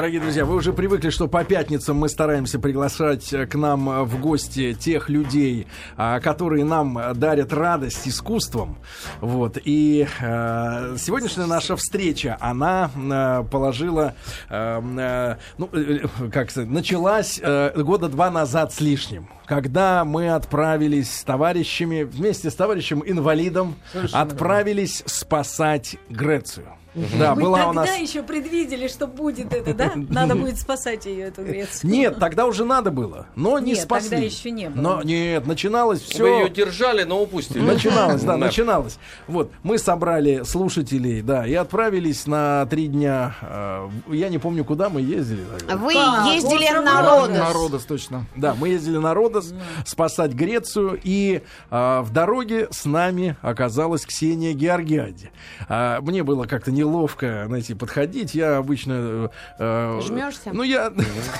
Дорогие 0.00 0.22
друзья, 0.22 0.46
вы 0.46 0.54
уже 0.54 0.72
привыкли, 0.72 1.10
что 1.10 1.28
по 1.28 1.44
пятницам 1.44 1.98
мы 1.98 2.08
стараемся 2.08 2.58
приглашать 2.58 3.34
э, 3.34 3.44
к 3.44 3.54
нам 3.54 3.90
э, 3.90 4.02
в 4.04 4.18
гости 4.18 4.72
тех 4.72 5.10
людей, 5.10 5.66
а, 5.94 6.20
которые 6.20 6.64
нам 6.64 6.98
дарят 7.16 7.52
радость 7.52 8.08
искусством. 8.08 8.78
Вот. 9.20 9.58
И 9.62 10.08
э, 10.18 10.96
сегодняшняя 10.98 11.44
наша 11.44 11.76
встреча, 11.76 12.38
она 12.40 12.90
э, 12.96 13.44
положила, 13.50 14.14
э, 14.48 14.80
э, 14.98 15.36
ну, 15.58 15.68
э, 15.70 15.98
как 16.32 16.50
сказать, 16.50 16.70
началась 16.70 17.38
э, 17.38 17.72
года 17.82 18.08
два 18.08 18.30
назад 18.30 18.72
с 18.72 18.80
лишним 18.80 19.28
когда 19.44 20.04
мы 20.04 20.30
отправились 20.30 21.12
с 21.12 21.24
товарищами, 21.24 22.04
вместе 22.04 22.50
с 22.50 22.54
товарищем 22.54 23.02
инвалидом, 23.04 23.74
Совершенно 23.92 24.22
отправились 24.22 25.02
спасать 25.06 25.96
Грецию. 26.08 26.68
Да, 26.94 27.34
Вы 27.34 27.42
была 27.42 27.58
тогда 27.58 27.70
у 27.70 27.72
нас... 27.72 27.98
еще 27.98 28.22
предвидели, 28.22 28.88
что 28.88 29.06
будет 29.06 29.52
это, 29.52 29.74
да? 29.74 29.92
Надо 30.08 30.34
будет 30.34 30.58
спасать 30.58 31.06
ее, 31.06 31.26
эту 31.26 31.42
Грецию. 31.42 31.90
Нет, 31.90 32.18
тогда 32.18 32.46
уже 32.46 32.64
надо 32.64 32.90
было, 32.90 33.26
но 33.36 33.58
не 33.58 33.72
нет, 33.72 33.82
спасли. 33.82 34.10
тогда 34.10 34.24
еще 34.24 34.50
не 34.50 34.68
было. 34.68 34.82
Но 34.82 35.02
нет, 35.02 35.46
начиналось 35.46 36.00
все... 36.00 36.22
Вы 36.22 36.28
ее 36.28 36.50
держали, 36.50 37.04
но 37.04 37.22
упустили. 37.22 37.60
Начиналось, 37.60 38.22
да, 38.22 38.36
начиналось. 38.36 38.98
Вот, 39.28 39.52
мы 39.62 39.78
собрали 39.78 40.42
слушателей, 40.44 41.22
да, 41.22 41.46
и 41.46 41.54
отправились 41.54 42.26
на 42.26 42.66
три 42.66 42.88
дня, 42.88 43.36
э, 43.42 43.88
я 44.08 44.28
не 44.28 44.38
помню, 44.38 44.64
куда 44.64 44.88
мы 44.88 45.00
ездили. 45.00 45.44
Вы 45.74 45.92
ездили 45.92 46.70
на 46.78 47.02
Родос. 47.02 47.28
На 47.28 47.52
Родос, 47.52 47.84
точно. 47.84 48.26
Да, 48.36 48.54
мы 48.54 48.68
ездили 48.68 48.98
на 48.98 49.14
Родос 49.14 49.52
спасать 49.86 50.32
Грецию, 50.32 50.98
и 51.02 51.42
э, 51.70 52.00
в 52.00 52.10
дороге 52.12 52.68
с 52.70 52.84
нами 52.84 53.36
оказалась 53.42 54.04
Ксения 54.04 54.52
Георгиади. 54.52 55.30
А, 55.68 56.00
мне 56.00 56.22
было 56.22 56.44
как-то 56.44 56.70
не 56.70 56.79
неловко, 56.80 57.44
знаете, 57.46 57.74
подходить. 57.74 58.34
Я 58.34 58.56
обычно... 58.56 59.30
Э, 59.58 60.00
Жмешься? 60.02 60.50
Ну, 60.52 60.62
я... 60.62 60.92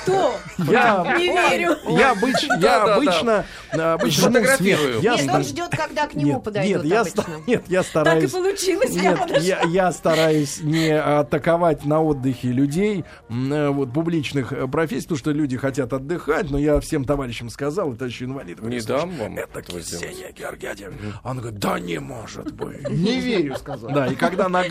Кто? 0.03 0.35
Я... 0.71 1.17
Не 1.19 1.27
верю. 1.27 1.77
Я, 1.89 2.13
обыч... 2.13 2.37
я 2.61 2.95
обычно... 2.95 3.45
обычно 3.73 4.25
фотографирую. 4.25 5.01
Я... 5.01 5.17
Нет, 5.17 5.31
он 5.35 5.43
ждет, 5.43 5.71
когда 5.71 6.07
к 6.07 6.15
нему 6.15 6.41
подойдут 6.41 6.85
нет, 6.85 6.85
я 6.85 7.05
нет, 7.47 7.65
я 7.69 7.83
стараюсь... 7.83 8.31
Так 8.31 8.41
и 8.41 8.43
получилось. 8.43 8.95
Нет, 8.95 9.65
я, 9.67 9.93
стараюсь 9.93 10.61
не 10.61 10.91
атаковать 10.91 11.85
на 11.85 12.03
отдыхе 12.03 12.49
людей, 12.49 13.05
э, 13.29 13.69
вот, 13.69 13.93
публичных 13.93 14.53
э, 14.53 14.67
профессий, 14.69 15.03
потому 15.05 15.19
что 15.19 15.31
люди 15.33 15.57
хотят 15.57 15.93
отдыхать, 15.93 16.51
но 16.51 16.59
я 16.59 16.81
всем 16.81 17.05
товарищам 17.05 17.51
сказал, 17.51 17.95
это 17.95 18.05
еще 18.05 18.27
инвалид. 18.27 18.61
Не 18.63 18.81
дам 18.81 19.11
вам 19.17 19.39
Это 19.39 19.63
Ксения 19.63 20.33
Георгиадьевна. 20.33 21.21
Он 21.25 21.39
говорит, 21.39 21.59
да 21.59 21.79
не 21.79 21.99
может 21.99 22.53
быть. 22.53 22.89
Не 22.89 23.21
верю, 23.21 23.57
сказал. 23.57 23.91
Да, 23.91 24.07
и 24.07 24.15
когда 24.15 24.49
на 24.49 24.65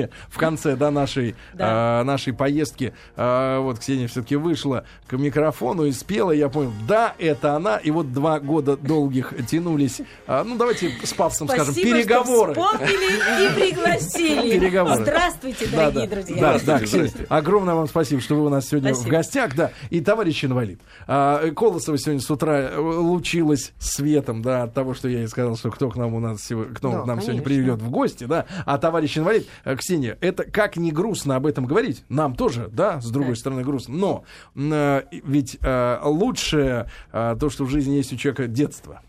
гала-ужине 0.00 0.10
в 0.28 0.38
конце 0.38 0.76
да, 0.76 0.90
нашей, 0.90 1.34
да. 1.54 2.00
Э, 2.00 2.04
нашей 2.04 2.32
поездки 2.32 2.92
э, 3.16 3.58
вот 3.58 3.78
Ксения 3.78 4.08
все-таки 4.08 4.36
вышла 4.36 4.84
к 5.06 5.12
микрофону 5.12 5.84
и 5.84 5.92
спела, 5.92 6.32
я 6.32 6.48
понял, 6.48 6.72
да, 6.86 7.14
это 7.18 7.54
она. 7.54 7.76
И 7.76 7.90
вот 7.90 8.12
два 8.12 8.40
года 8.40 8.76
долгих 8.76 9.34
тянулись, 9.46 10.00
э, 10.26 10.42
ну 10.44 10.56
давайте 10.56 10.92
с 11.02 11.12
пафосом 11.12 11.48
скажем, 11.48 11.74
переговоры. 11.74 12.54
Что 12.54 12.68
вспомнили 12.68 13.46
и 13.46 13.72
пригласили. 13.72 14.58
Переговоры. 14.58 15.02
Здравствуйте, 15.02 15.66
дорогие 15.66 16.06
да, 16.06 16.14
друзья. 16.14 16.40
Да, 16.40 16.58
да, 16.64 16.78
Ксения, 16.80 17.12
огромное 17.28 17.74
вам 17.74 17.88
спасибо, 17.88 18.20
что 18.20 18.36
вы 18.36 18.46
у 18.46 18.48
нас 18.48 18.68
сегодня 18.68 18.94
спасибо. 18.94 19.08
в 19.08 19.10
гостях, 19.10 19.54
да. 19.54 19.72
И 19.90 20.00
товарищ 20.00 20.44
инвалид. 20.44 20.80
А, 21.06 21.50
Колосова 21.50 21.98
сегодня 21.98 22.20
с 22.20 22.30
утра 22.30 22.60
э, 22.60 22.78
лучилась 22.78 23.72
светом, 23.78 24.42
да, 24.42 24.64
от 24.64 24.74
того, 24.74 24.94
что 24.94 25.08
я 25.08 25.18
ей 25.20 25.28
сказал, 25.28 25.56
что 25.56 25.70
кто 25.70 25.90
к 25.90 25.96
нам 25.96 26.14
у 26.14 26.20
нас 26.20 26.42
сегодня, 26.42 26.74
кто 26.74 26.90
да, 26.90 26.94
к 26.94 27.06
нам 27.06 27.18
конечно. 27.18 27.32
сегодня 27.32 27.42
приведет 27.42 27.82
в 27.82 27.90
гости, 27.90 28.24
да. 28.24 28.46
А 28.64 28.78
товарищ 28.78 29.18
инвалид, 29.18 29.46
Ксения, 29.76 29.89
Ксения, 29.90 30.16
это 30.20 30.44
как 30.44 30.76
не 30.76 30.92
грустно 30.92 31.34
об 31.34 31.46
этом 31.46 31.66
говорить, 31.66 32.04
нам 32.08 32.36
тоже, 32.36 32.68
да, 32.72 33.00
с 33.00 33.10
другой 33.10 33.30
да. 33.30 33.40
стороны 33.40 33.64
грустно, 33.64 33.96
но 33.96 34.24
э, 34.54 35.02
ведь 35.10 35.58
э, 35.60 35.98
лучшее 36.04 36.88
э, 37.10 37.36
то, 37.40 37.50
что 37.50 37.64
в 37.64 37.70
жизни 37.70 37.96
есть 37.96 38.12
у 38.12 38.16
человека 38.16 38.46
детство. 38.46 39.02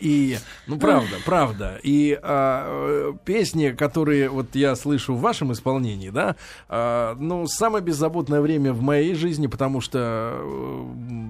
И, 0.00 0.38
ну, 0.66 0.78
правда, 0.78 1.16
правда. 1.24 1.80
И 1.82 2.18
а, 2.22 3.14
песни, 3.24 3.70
которые 3.70 4.28
вот 4.28 4.54
я 4.54 4.76
слышу 4.76 5.14
в 5.14 5.20
вашем 5.20 5.52
исполнении, 5.52 6.10
да, 6.10 6.36
а, 6.68 7.16
ну, 7.18 7.46
самое 7.46 7.84
беззаботное 7.84 8.40
время 8.40 8.72
в 8.72 8.82
моей 8.82 9.14
жизни, 9.14 9.46
потому 9.46 9.80
что 9.80 10.34
э, 10.34 10.82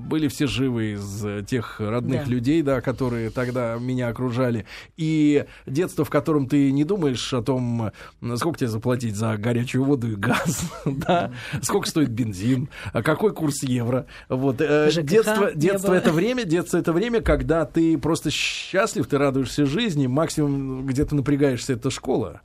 были 0.07 0.29
все 0.29 0.47
живы 0.47 0.93
из 0.93 1.47
тех 1.47 1.81
родных 1.81 2.25
да. 2.25 2.31
людей, 2.31 2.63
да, 2.63 2.81
которые 2.81 3.31
тогда 3.31 3.77
меня 3.81 4.09
окружали. 4.09 4.67
И 4.97 5.45
детство, 5.67 6.05
в 6.05 6.11
котором 6.11 6.49
ты 6.49 6.71
не 6.73 6.85
думаешь 6.85 7.33
о 7.33 7.43
том, 7.43 7.93
сколько 8.37 8.59
тебе 8.59 8.69
заплатить 8.69 9.17
за 9.17 9.37
горячую 9.37 9.85
воду 9.85 10.13
и 10.13 10.17
газ, 10.17 10.63
да, 10.85 11.33
сколько 11.63 11.89
стоит 11.89 12.11
бензин, 12.11 12.69
а 12.93 13.03
какой 13.03 13.33
курс 13.33 13.63
евро. 13.63 14.07
Вот. 14.29 14.61
Э, 14.61 14.91
детство, 15.03 15.53
детство 15.55 15.93
это 15.93 16.13
время, 16.13 16.45
детство 16.45 16.79
это 16.79 16.93
время, 16.93 17.21
когда 17.21 17.65
ты 17.65 17.99
просто 17.99 18.31
счастлив, 18.57 19.07
ты 19.07 19.19
радуешься 19.19 19.67
жизни, 19.67 20.07
максимум, 20.07 20.87
где 20.87 21.05
ты 21.05 21.15
напрягаешься, 21.15 21.75
это 21.75 21.91
школа. 21.91 22.41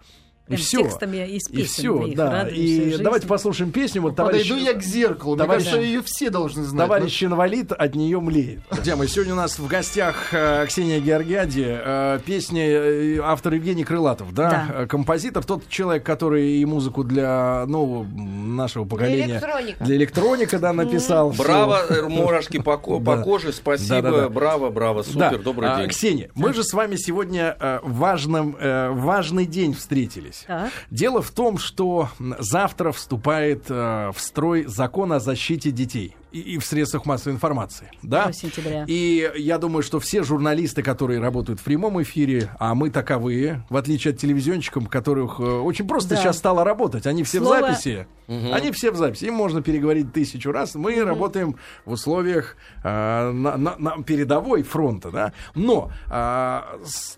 И 0.54 0.58
все. 0.58 0.84
текстами 0.84 1.28
из 1.28 1.48
песен. 1.48 1.62
И 1.62 1.66
все, 1.66 2.16
да. 2.16 2.48
И 2.50 2.98
давайте 2.98 3.28
послушаем 3.28 3.72
песню. 3.72 4.02
Вот 4.02 4.16
товарищ... 4.16 4.50
Подойду 4.50 4.66
я 4.66 4.74
к 4.74 4.84
зеркалу. 4.84 5.38
Товарищ... 5.38 5.64
Мне 5.64 5.72
кажется, 5.72 5.88
ее 5.88 6.02
все 6.02 6.30
должны 6.30 6.64
знать. 6.64 6.88
Товарищ 6.88 7.22
но... 7.22 7.28
инвалид 7.28 7.72
от 7.72 7.96
нее 7.96 8.20
млеет. 8.20 8.60
Друзья 8.72 8.96
мои, 8.96 9.08
сегодня 9.08 9.34
у 9.34 9.38
нас 9.38 9.60
в 9.60 9.68
гостях 9.68 10.34
э, 10.34 10.66
Ксения 10.68 11.00
Георгиади. 11.00 11.66
Э, 11.68 12.20
песня 12.26 12.64
э, 12.66 13.20
автор 13.24 13.54
Евгений 13.54 13.84
Крылатов, 13.84 14.34
да? 14.34 14.68
да? 14.74 14.88
Композитор, 14.88 15.44
тот 15.44 15.68
человек, 15.70 16.06
который 16.06 16.58
и 16.58 16.66
музыку 16.66 17.04
для 17.04 17.66
нового 17.68 18.06
нашего 18.06 18.86
поколения. 18.86 19.26
Для 19.26 19.36
электроника. 19.36 19.84
Для 19.84 19.96
электроника, 19.96 20.60
да, 20.60 20.74
написал. 20.74 21.32
Браво, 21.32 21.82
мурашки 22.08 22.62
по, 22.62 22.78
по 22.78 23.18
коже, 23.18 23.54
спасибо, 23.54 24.30
браво, 24.30 24.70
браво, 24.70 25.04
супер, 25.04 25.40
добрый 25.40 25.70
а, 25.70 25.78
день. 25.80 25.90
Ксения, 25.90 26.30
мы 26.36 26.54
же 26.54 26.64
с 26.64 26.74
вами 26.74 26.96
сегодня 26.96 27.56
важным, 27.84 28.56
важный 28.60 29.46
день 29.46 29.74
встретились. 29.74 30.41
Так. 30.48 30.72
Дело 30.90 31.22
в 31.22 31.32
том, 31.32 31.58
что 31.58 32.10
завтра 32.40 32.92
вступает 32.92 33.66
э, 33.70 34.12
в 34.14 34.20
строй 34.20 34.66
закон 34.66 35.14
о 35.14 35.20
защите 35.20 35.72
детей 35.72 36.16
и, 36.32 36.40
и 36.40 36.58
в 36.58 36.66
средствах 36.66 37.06
массовой 37.06 37.34
информации. 37.36 37.90
Да? 38.02 38.32
сентября. 38.32 38.86
И 38.88 39.32
я 39.36 39.58
думаю, 39.58 39.84
что 39.84 40.00
все 40.00 40.24
журналисты, 40.24 40.84
которые 40.84 41.20
работают 41.20 41.60
в 41.60 41.64
прямом 41.64 42.02
эфире, 42.02 42.52
а 42.60 42.74
мы 42.76 42.90
таковые, 42.90 43.64
в 43.70 43.78
отличие 43.78 44.14
от 44.14 44.20
телевизионщиков, 44.20 44.88
которых 44.90 45.40
э, 45.40 45.44
очень 45.44 45.88
просто 45.88 46.12
да. 46.12 46.16
сейчас 46.18 46.38
стало 46.38 46.64
работать, 46.64 47.06
они 47.06 47.24
все 47.24 47.40
Слово... 47.40 47.58
в 47.58 47.60
записи. 47.62 48.08
Угу. 48.28 48.54
Они 48.54 48.72
все 48.72 48.92
в 48.92 48.96
записи. 48.96 49.26
Им 49.26 49.34
можно 49.34 49.62
переговорить 49.62 50.14
тысячу 50.14 50.52
раз. 50.52 50.76
Мы 50.76 50.94
угу. 50.94 51.06
работаем 51.06 51.56
в 51.86 51.92
условиях 51.92 52.56
э, 52.84 53.32
на, 53.32 53.58
на, 53.58 53.76
на 53.78 54.04
передовой 54.04 54.64
фронта, 54.64 55.12
да. 55.12 55.34
Но 55.54 55.92
э, 56.10 56.62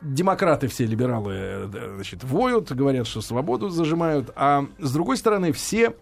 демократы 0.02 0.68
все 0.68 0.86
либералы, 0.86 1.34
э, 1.34 1.92
значит, 1.96 2.24
воют, 2.24 2.72
говорят, 2.72 3.08
что 3.08 3.22
свободу 3.22 3.70
зажимают, 3.70 4.32
а 4.36 4.66
с 4.80 4.92
другой 4.92 5.18
стороны 5.18 5.52
все 5.52 5.94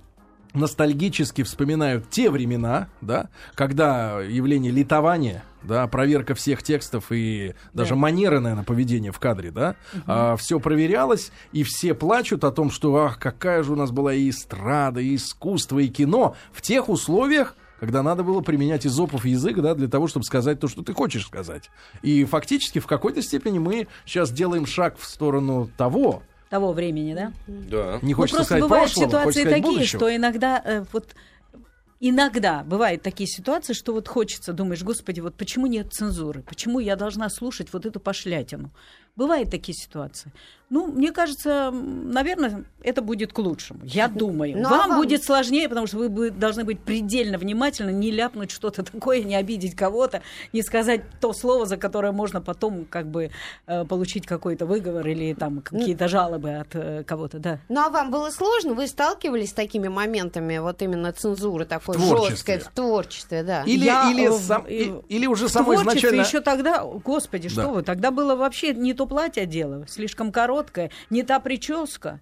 ностальгически 0.53 1.43
вспоминают 1.43 2.09
те 2.09 2.29
времена, 2.29 2.87
да, 3.01 3.29
когда 3.55 4.21
явление 4.21 4.71
литования, 4.71 5.43
да, 5.63 5.87
проверка 5.87 6.35
всех 6.35 6.63
текстов 6.63 7.11
и 7.11 7.53
даже 7.73 7.91
да. 7.91 7.95
манеры, 7.97 8.39
наверное, 8.39 8.65
поведения 8.65 9.11
в 9.11 9.19
кадре, 9.19 9.51
да, 9.51 9.75
угу. 9.93 10.03
а, 10.07 10.35
все 10.35 10.59
проверялось, 10.59 11.31
и 11.51 11.63
все 11.63 11.93
плачут 11.93 12.43
о 12.43 12.51
том, 12.51 12.71
что, 12.71 12.95
ах, 12.95 13.19
какая 13.19 13.63
же 13.63 13.73
у 13.73 13.75
нас 13.75 13.91
была 13.91 14.13
и 14.13 14.29
эстрада, 14.29 14.99
и 14.99 15.15
искусство, 15.15 15.79
и 15.79 15.87
кино 15.87 16.35
в 16.51 16.61
тех 16.61 16.89
условиях, 16.89 17.55
когда 17.79 18.03
надо 18.03 18.23
было 18.23 18.41
применять 18.41 18.85
изопов 18.85 19.25
язык, 19.25 19.57
да, 19.57 19.73
для 19.73 19.87
того, 19.87 20.07
чтобы 20.07 20.23
сказать 20.23 20.59
то, 20.59 20.67
что 20.67 20.83
ты 20.83 20.93
хочешь 20.93 21.25
сказать. 21.25 21.71
И 22.03 22.25
фактически 22.25 22.77
в 22.77 22.85
какой-то 22.85 23.23
степени 23.23 23.57
мы 23.57 23.87
сейчас 24.05 24.31
делаем 24.31 24.67
шаг 24.67 24.99
в 24.99 25.05
сторону 25.05 25.69
того, 25.77 26.21
того 26.51 26.73
времени, 26.73 27.13
да? 27.13 27.31
Да. 27.47 27.99
Не 28.01 28.13
хочется 28.13 28.41
ну, 28.41 28.45
сказать 28.45 28.61
бывают 28.61 28.91
прошлого, 28.91 29.07
ситуации 29.07 29.43
такие, 29.45 29.61
будущего. 29.61 29.99
что 29.99 30.13
иногда 30.15 30.61
э, 30.63 30.83
вот 30.91 31.15
иногда 32.01 32.63
бывают 32.65 33.01
такие 33.01 33.25
ситуации, 33.25 33.71
что 33.71 33.93
вот 33.93 34.09
хочется, 34.09 34.51
думаешь, 34.51 34.83
господи, 34.83 35.21
вот 35.21 35.35
почему 35.35 35.67
нет 35.67 35.93
цензуры? 35.93 36.43
Почему 36.43 36.79
я 36.79 36.97
должна 36.97 37.29
слушать 37.29 37.71
вот 37.71 37.85
эту 37.85 38.01
пошлятину? 38.01 38.69
Бывают 39.15 39.49
такие 39.49 39.73
ситуации. 39.73 40.33
Ну, 40.71 40.87
мне 40.87 41.11
кажется, 41.11 41.69
наверное, 41.69 42.63
это 42.81 43.01
будет 43.01 43.33
к 43.33 43.39
лучшему. 43.39 43.81
Я 43.83 44.07
думаю. 44.07 44.57
Ну, 44.57 44.69
вам, 44.69 44.73
а 44.73 44.87
вам 44.87 45.01
будет 45.01 45.21
сложнее, 45.21 45.67
потому 45.67 45.85
что 45.85 45.97
вы 45.97 46.31
должны 46.31 46.63
быть 46.63 46.79
предельно 46.79 47.37
внимательны, 47.37 47.91
не 47.91 48.09
ляпнуть 48.09 48.51
что-то 48.51 48.81
такое, 48.91 49.21
не 49.21 49.35
обидеть 49.35 49.75
кого-то, 49.75 50.21
не 50.53 50.61
сказать 50.61 51.01
то 51.19 51.33
слово, 51.33 51.65
за 51.65 51.75
которое 51.75 52.13
можно 52.13 52.39
потом 52.39 52.85
как 52.85 53.07
бы 53.07 53.31
э, 53.67 53.83
получить 53.83 54.25
какой-то 54.25 54.65
выговор 54.65 55.05
или 55.07 55.33
там 55.33 55.59
какие-то 55.59 56.07
жалобы 56.07 56.51
от 56.51 56.73
э, 56.73 57.03
кого-то, 57.03 57.39
да. 57.39 57.59
Ну, 57.67 57.81
а 57.81 57.89
вам 57.89 58.09
было 58.09 58.29
сложно? 58.29 58.73
Вы 58.73 58.87
сталкивались 58.87 59.49
с 59.49 59.53
такими 59.53 59.89
моментами, 59.89 60.57
вот 60.59 60.81
именно 60.81 61.11
цензуры 61.11 61.65
такой 61.65 61.97
жесткой 61.99 62.59
в 62.59 62.69
творчестве, 62.69 63.43
да? 63.43 63.63
Или, 63.63 63.83
Я, 63.83 64.09
или, 64.09 64.27
в, 64.27 64.39
сам, 64.39 64.65
и, 64.69 64.93
или 65.09 65.27
уже 65.27 65.49
само 65.49 65.75
изначально... 65.75 66.21
еще 66.21 66.39
тогда, 66.39 66.85
господи, 66.85 67.49
что 67.49 67.63
да. 67.63 67.67
вы, 67.67 67.83
тогда 67.83 68.11
было 68.11 68.37
вообще 68.37 68.73
не 68.73 68.93
то 68.93 69.05
платье 69.05 69.45
дело, 69.45 69.85
слишком 69.89 70.31
короткое, 70.31 70.60
не 71.09 71.23
та 71.23 71.39
прическа. 71.39 72.19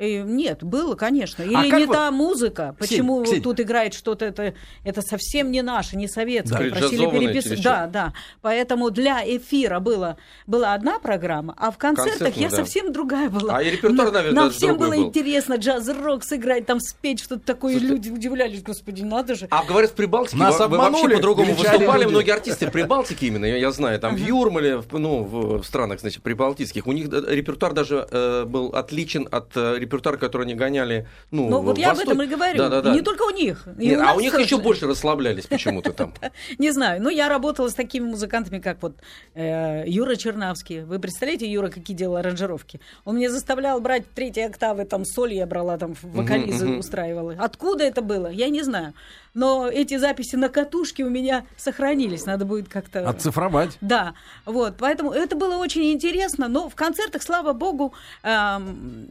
И, 0.00 0.22
нет, 0.24 0.62
было, 0.62 0.94
конечно. 0.94 1.42
Или 1.42 1.54
а 1.54 1.66
не 1.66 1.84
вот... 1.84 1.94
та 1.94 2.10
музыка. 2.10 2.74
Почему 2.78 3.22
Ксения, 3.22 3.42
тут 3.42 3.60
играет 3.60 3.92
что-то 3.92 4.24
это, 4.24 4.54
это 4.82 5.02
совсем 5.02 5.50
не 5.50 5.60
наше, 5.60 5.96
не 5.96 6.08
советское. 6.08 6.70
Да. 6.70 6.78
Просили 6.78 7.10
переписать. 7.10 7.62
Да, 7.62 7.86
да. 7.86 8.14
Поэтому 8.40 8.90
для 8.90 9.22
эфира 9.24 9.78
было, 9.78 10.16
была 10.46 10.72
одна 10.72 10.98
программа, 10.98 11.54
а 11.58 11.70
в 11.70 11.76
концертах 11.76 12.36
я 12.36 12.48
да. 12.48 12.56
совсем 12.56 12.92
другая 12.92 13.28
была. 13.28 13.58
А 13.58 13.62
и 13.62 13.70
репертуар, 13.70 14.10
наверное, 14.10 14.42
Нам 14.42 14.50
всем 14.50 14.78
было 14.78 14.94
был. 14.94 15.06
интересно 15.06 15.54
джаз-рок 15.54 16.24
сыграть, 16.24 16.64
там 16.64 16.80
спеть 16.80 17.20
что-то 17.20 17.44
такое. 17.44 17.72
Слушайте, 17.72 17.94
люди 17.94 18.10
удивлялись, 18.10 18.62
господи, 18.62 19.02
надо 19.02 19.34
же. 19.34 19.48
А 19.50 19.64
говорят, 19.64 19.90
в 19.90 19.94
Прибалтике 19.94 20.38
Нас 20.38 20.58
вы, 20.58 20.68
вообще 20.78 21.08
по-другому 21.10 21.54
выступали. 21.54 22.04
Люди. 22.04 22.12
Многие 22.12 22.30
артисты 22.30 22.68
в 22.68 22.72
Прибалтике 22.72 23.26
именно, 23.26 23.44
я, 23.44 23.56
я 23.56 23.70
знаю, 23.70 24.00
там 24.00 24.14
uh-huh. 24.14 24.24
в 24.24 24.26
Юрмале, 24.26 24.76
в, 24.78 24.98
ну, 24.98 25.24
в, 25.24 25.60
в 25.60 25.64
странах, 25.64 26.00
значит, 26.00 26.22
прибалтийских, 26.22 26.86
у 26.86 26.92
них 26.92 27.08
репертуар 27.08 27.74
даже 27.74 28.08
э, 28.10 28.44
был 28.44 28.68
отличен 28.68 29.28
от 29.30 29.54
э, 29.56 29.78
репертуара, 29.90 30.16
который 30.16 30.44
они 30.44 30.54
гоняли. 30.54 31.06
Ну, 31.30 31.48
ну 31.48 31.62
вот 31.62 31.78
я 31.78 31.90
об 31.90 31.98
этом 31.98 32.22
и 32.22 32.26
говорю. 32.26 32.56
Да, 32.56 32.68
да, 32.68 32.82
да. 32.82 32.94
не 32.94 33.02
только 33.02 33.22
у 33.22 33.30
них. 33.30 33.66
Нет, 33.76 33.98
у 33.98 34.02
а 34.02 34.14
у 34.14 34.20
них 34.20 34.32
тоже. 34.32 34.44
еще 34.44 34.58
больше 34.58 34.86
расслаблялись 34.86 35.46
почему-то 35.46 35.92
там. 35.92 36.14
Не 36.58 36.70
знаю. 36.70 37.02
Ну, 37.02 37.10
я 37.10 37.28
работала 37.28 37.68
с 37.68 37.74
такими 37.74 38.04
музыкантами, 38.04 38.60
как 38.60 38.82
вот 38.82 38.96
э, 39.34 39.84
Юра 39.86 40.16
Чернавский. 40.16 40.82
Вы 40.82 40.98
представляете, 40.98 41.50
Юра, 41.50 41.68
какие 41.68 41.96
делал 41.96 42.16
аранжировки? 42.16 42.80
Он 43.04 43.16
мне 43.16 43.28
заставлял 43.28 43.80
брать 43.80 44.04
третьи 44.14 44.42
октавы, 44.42 44.84
там 44.84 45.04
соль 45.04 45.34
я 45.34 45.46
брала, 45.46 45.76
там 45.76 45.94
вокализы 46.02 46.68
устраивала. 46.68 47.34
Откуда 47.38 47.84
это 47.84 48.02
было? 48.02 48.28
Я 48.28 48.48
не 48.48 48.62
знаю. 48.62 48.94
Но 49.34 49.68
эти 49.68 49.96
записи 49.96 50.36
на 50.36 50.48
катушке 50.48 51.04
у 51.04 51.10
меня 51.10 51.44
сохранились. 51.56 52.26
Надо 52.26 52.44
будет 52.44 52.68
как-то... 52.68 53.08
Оцифровать. 53.08 53.78
Да. 53.80 54.14
Вот. 54.44 54.74
Поэтому 54.78 55.12
это 55.12 55.36
было 55.36 55.56
очень 55.56 55.92
интересно. 55.92 56.48
Но 56.48 56.68
в 56.68 56.74
концертах, 56.74 57.22
слава 57.22 57.52
богу, 57.52 57.94
эм, 58.22 59.10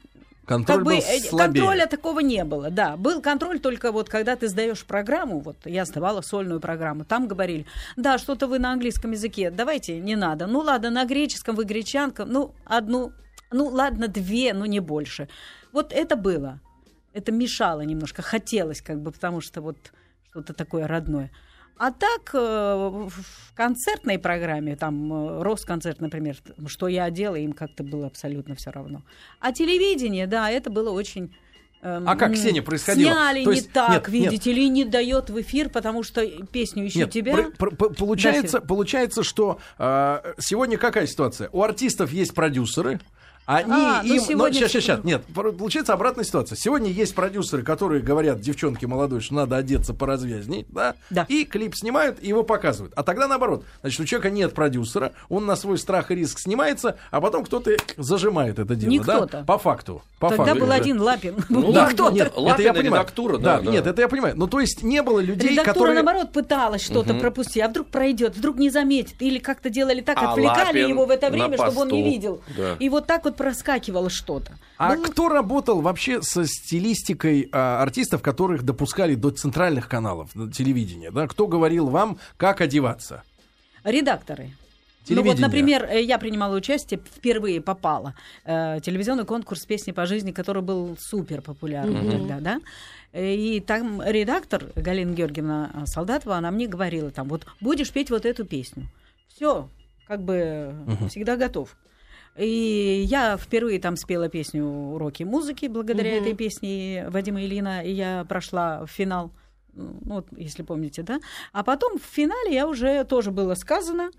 Контроль 0.50 0.78
как 0.78 0.84
бы, 0.84 0.96
был 0.96 0.98
э, 0.98 1.19
слабее. 1.19 1.62
контроля 1.62 1.86
такого 1.86 2.22
не 2.22 2.44
было, 2.44 2.72
да. 2.72 2.98
Был 2.98 3.22
контроль 3.22 3.60
только 3.60 3.92
вот 3.92 4.10
когда 4.10 4.36
ты 4.36 4.48
сдаешь 4.48 4.84
программу, 4.84 5.42
вот 5.42 5.57
я 5.66 5.86
сдавала 5.86 6.22
сольную 6.22 6.60
программу, 6.60 7.06
там 7.06 7.28
говорили, 7.28 7.68
да, 7.98 8.18
что-то 8.18 8.48
вы 8.48 8.57
на 8.57 8.72
английском 8.72 9.12
языке, 9.12 9.51
давайте, 9.51 10.00
не 10.00 10.16
надо. 10.16 10.48
Ну 10.48 10.62
ладно, 10.62 10.90
на 10.90 11.06
греческом 11.06 11.56
вы 11.56 11.66
гречанка, 11.66 12.25
ну 12.25 12.56
одну, 12.66 13.12
ну 13.51 13.68
ладно, 13.68 14.07
две, 14.07 14.56
но 14.56 14.66
не 14.66 14.80
больше. 14.80 15.30
Вот 15.72 15.94
это 15.94 16.16
было. 16.16 16.60
Это 17.13 17.31
мешало 17.31 17.81
немножко, 17.81 18.24
хотелось 18.24 18.81
как 18.81 19.00
бы, 19.04 19.12
потому 19.12 19.42
что 19.42 19.62
вот 19.62 19.78
что-то 20.31 20.54
такое 20.54 20.88
родное. 20.88 21.30
А 21.79 21.91
так, 21.91 22.31
э, 22.33 23.07
в 23.07 23.55
концертной 23.55 24.19
программе, 24.19 24.75
там, 24.75 25.13
э, 25.13 25.41
Росконцерт, 25.43 26.01
например, 26.01 26.35
что 26.67 26.89
я 26.89 27.05
одела, 27.05 27.35
им 27.35 27.53
как-то 27.53 27.83
было 27.83 28.07
абсолютно 28.07 28.53
все 28.55 28.71
равно. 28.71 29.01
А 29.39 29.53
телевидение, 29.53 30.27
да, 30.27 30.51
это 30.51 30.69
было 30.69 30.91
очень... 30.91 31.33
Эм, 31.81 32.03
а 32.05 32.17
как, 32.17 32.33
Ксения, 32.33 32.61
происходило? 32.61 33.13
Сняли 33.13 33.45
То 33.45 33.51
есть, 33.51 33.67
не 33.67 33.71
так, 33.71 34.09
нет, 34.09 34.09
видите 34.09 34.49
нет. 34.49 34.59
ли, 34.59 34.69
не 34.69 34.83
дает 34.83 35.29
в 35.29 35.39
эфир, 35.39 35.69
потому 35.69 36.03
что 36.03 36.27
песню 36.47 36.83
еще 36.83 36.99
нет, 36.99 37.11
тебя. 37.11 37.33
Про, 37.33 37.71
про, 37.71 37.89
получается, 37.91 38.59
получается, 38.59 39.23
что 39.23 39.61
э, 39.77 40.33
сегодня 40.37 40.77
какая 40.77 41.07
ситуация? 41.07 41.49
У 41.53 41.63
артистов 41.63 42.11
есть 42.11 42.35
продюсеры, 42.35 42.99
они 43.50 43.72
а, 43.74 44.04
ну 44.04 44.13
им... 44.13 44.22
Сегодня... 44.22 44.38
Но, 44.38 44.51
сейчас, 44.51 44.72
сейчас, 44.72 44.84
сейчас. 44.84 45.04
Нет, 45.04 45.24
получается 45.34 45.94
обратная 45.94 46.24
ситуация. 46.24 46.56
Сегодня 46.56 46.92
есть 46.92 47.16
продюсеры, 47.16 47.63
которые 47.63 48.00
говорят 48.00 48.40
девчонке 48.40 48.86
молодой, 48.86 49.22
что 49.22 49.34
надо 49.34 49.57
одеться 49.57 49.96
поразвязней, 49.96 50.68
да? 50.69 50.94
да. 51.10 51.25
И 51.30 51.46
клип 51.46 51.75
снимают, 51.75 52.19
и 52.22 52.28
его 52.28 52.44
показывают. 52.44 52.94
А 52.96 53.01
тогда 53.01 53.28
наоборот. 53.28 53.66
Значит, 53.81 54.01
у 54.01 54.06
человека 54.06 54.30
нет 54.30 54.54
продюсера, 54.54 55.13
он 55.30 55.48
на 55.48 55.56
свой 55.56 55.80
страх 55.80 56.12
и 56.12 56.16
риск 56.16 56.38
снимается, 56.38 56.98
а 57.10 57.22
потом 57.22 57.44
кто-то 57.44 57.72
зажимает 57.98 58.60
это 58.60 58.75
дело, 58.75 58.92
Не 58.92 59.00
да? 59.00 59.16
кто-то. 59.16 59.44
По 59.46 59.57
факту. 59.57 60.04
По 60.19 60.30
Тогда 60.30 60.46
факту. 60.46 60.60
был 60.60 60.72
один 60.72 61.01
Лапин. 61.01 61.36
Ну, 61.50 61.72
да, 61.72 61.88
кто-то. 61.88 62.13
Нет, 62.13 62.34
Лапин 62.36 62.54
это 62.54 62.62
я 62.62 62.74
понимаю. 62.74 63.01
редактура, 63.01 63.38
да, 63.38 63.57
да, 63.57 63.63
да. 63.63 63.72
Нет, 63.72 63.88
это 63.88 64.01
я 64.01 64.07
понимаю. 64.07 64.36
Ну, 64.38 64.46
то 64.46 64.60
есть 64.60 64.84
не 64.84 65.01
было 65.01 65.19
людей, 65.22 65.51
Редактура, 65.51 65.74
которые... 65.74 65.96
наоборот, 65.96 66.31
пыталась 66.34 66.84
что-то 66.84 67.13
угу. 67.13 67.22
пропустить. 67.22 67.63
А 67.63 67.68
вдруг 67.68 67.88
пройдет, 67.88 68.36
вдруг 68.36 68.57
не 68.57 68.69
заметит. 68.69 69.19
Или 69.22 69.40
как-то 69.40 69.72
делали 69.72 70.01
так, 70.01 70.18
а 70.22 70.34
отвлекали 70.34 70.68
Лапин 70.68 70.90
его 70.90 71.06
в 71.06 71.10
это 71.10 71.31
время, 71.31 71.57
чтобы 71.57 71.81
он 71.81 71.88
не 71.88 72.04
видел. 72.04 72.42
Да. 72.56 72.75
И 72.80 72.90
вот 72.90 73.07
так 73.07 73.25
вот 73.25 73.38
проскакивало 73.39 74.09
что-то. 74.09 74.51
А 74.77 74.95
ну, 74.95 75.03
кто 75.03 75.30
работал 75.30 75.80
вообще 75.80 76.21
со 76.21 76.45
стилистикой 76.45 77.47
а, 77.53 77.81
артистов, 77.81 78.21
которых 78.21 78.63
допускали 78.63 79.15
до 79.15 79.30
центральных 79.30 79.88
каналов 79.88 80.31
телевидения? 80.53 81.09
Да? 81.09 81.25
Кто 81.25 81.47
говорил 81.47 81.88
вам, 81.88 82.19
как 82.36 82.59
одеваться? 82.59 83.24
Редакторы. 83.86 84.51
Ну 85.07 85.24
вот, 85.24 85.39
например, 85.39 85.88
э, 85.89 86.03
я 86.03 86.19
принимала 86.19 86.53
участие, 86.53 87.00
впервые 87.00 87.62
попала 87.62 88.13
э, 88.44 88.80
телевизионный 88.83 89.24
конкурс 89.24 89.65
песни 89.65 89.94
по 89.94 90.06
жизни, 90.06 90.33
который 90.33 90.62
был 90.62 90.97
супер 91.00 91.41
популярный 91.41 92.01
mm-hmm. 92.01 92.12
тогда, 92.12 92.39
да. 92.41 92.62
И 93.13 93.63
там 93.65 94.01
редактор 94.06 94.65
Галина 94.75 95.13
Георгиевна 95.13 95.86
Солдатова, 95.86 96.36
она 96.36 96.51
мне 96.51 96.68
говорила 96.68 97.09
там, 97.09 97.30
вот 97.30 97.47
будешь 97.62 97.89
петь 97.91 98.12
вот 98.12 98.25
эту 98.25 98.44
песню. 98.44 98.88
Все, 99.33 99.69
как 100.07 100.21
бы 100.21 100.75
uh-huh. 100.86 101.07
всегда 101.07 101.38
готов. 101.38 101.75
И 102.39 103.03
я 103.06 103.36
впервые 103.36 103.80
там 103.80 103.97
спела 103.97 104.30
песню 104.30 104.65
«Уроки 104.65 105.24
музыки» 105.24 105.65
благодаря 105.65 106.15
mm-hmm. 106.15 106.21
этой 106.21 106.36
песне 106.36 107.06
Вадима 107.09 107.44
Ильина, 107.44 107.83
и 107.83 107.91
я 107.91 108.25
прошла 108.30 108.86
в 108.86 108.88
финал, 108.88 109.33
ну, 109.74 109.97
вот, 110.06 110.27
если 110.38 110.63
помните, 110.63 111.03
да. 111.03 111.19
А 111.51 111.65
потом 111.65 112.00
в 112.00 112.03
финале 112.03 112.53
я 112.53 112.65
уже 112.65 113.03
тоже 113.03 113.31
было 113.31 113.56
сказано, 113.56 114.12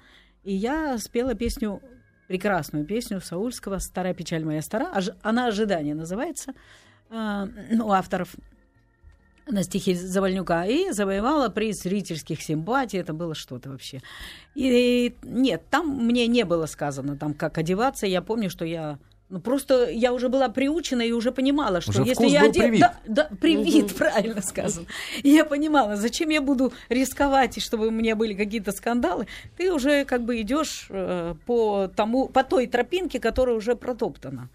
и 0.43 0.53
я 0.53 0.99
спела 0.99 1.35
песню, 1.35 1.81
прекрасную 2.29 2.85
песню 2.85 3.23
Саульского 3.23 3.79
«Старая 3.79 4.13
печаль 4.13 4.45
моя 4.45 4.61
стара», 4.61 4.93
она 5.23 5.47
«Ожидание» 5.47 5.95
называется, 5.95 6.53
а, 7.09 7.49
ну, 7.71 7.91
авторов 7.91 8.35
на 9.51 9.63
стихи 9.63 9.95
Завальнюка 9.95 10.65
и 10.65 10.93
завоевала 10.93 11.49
приз 11.49 11.83
зрительских 11.83 12.43
симпатий. 12.43 12.99
Это 12.99 13.13
было 13.13 13.35
что-то 13.35 13.71
вообще. 13.71 14.01
И 14.55 15.15
нет, 15.23 15.63
там 15.71 15.89
мне 15.89 16.27
не 16.27 16.45
было 16.45 16.67
сказано, 16.67 17.17
там, 17.17 17.35
как 17.35 17.59
одеваться. 17.59 18.07
Я 18.07 18.23
помню, 18.23 18.51
что 18.51 18.65
я 18.65 18.99
ну, 19.31 19.41
просто 19.41 19.89
я 19.91 20.13
уже 20.13 20.29
была 20.29 20.49
приучена 20.49 21.03
и 21.03 21.13
уже 21.13 21.31
понимала, 21.31 21.81
что 21.81 21.93
уже 21.93 22.03
если 22.03 22.27
я 22.27 22.43
одену... 22.43 22.79
Да, 22.79 22.95
да, 23.07 23.31
привит, 23.41 23.85
угу. 23.85 23.95
правильно 23.99 24.43
сказано. 24.43 24.87
И 25.23 25.31
я 25.31 25.45
понимала, 25.45 25.97
зачем 25.97 26.31
я 26.31 26.43
буду 26.43 26.73
рисковать, 26.89 27.57
и 27.57 27.61
чтобы 27.61 27.87
у 27.87 27.91
меня 27.91 28.17
были 28.17 28.35
какие-то 28.35 28.73
скандалы. 28.73 29.29
Ты 29.57 29.73
уже 29.73 30.05
как 30.05 30.25
бы 30.25 30.41
идешь 30.41 30.87
э, 30.91 31.37
по, 31.47 31.89
тому, 31.95 32.29
по 32.29 32.43
той 32.43 32.67
тропинке, 32.67 33.21
которая 33.21 33.57
уже 33.57 33.77
протоптана. 33.77 34.49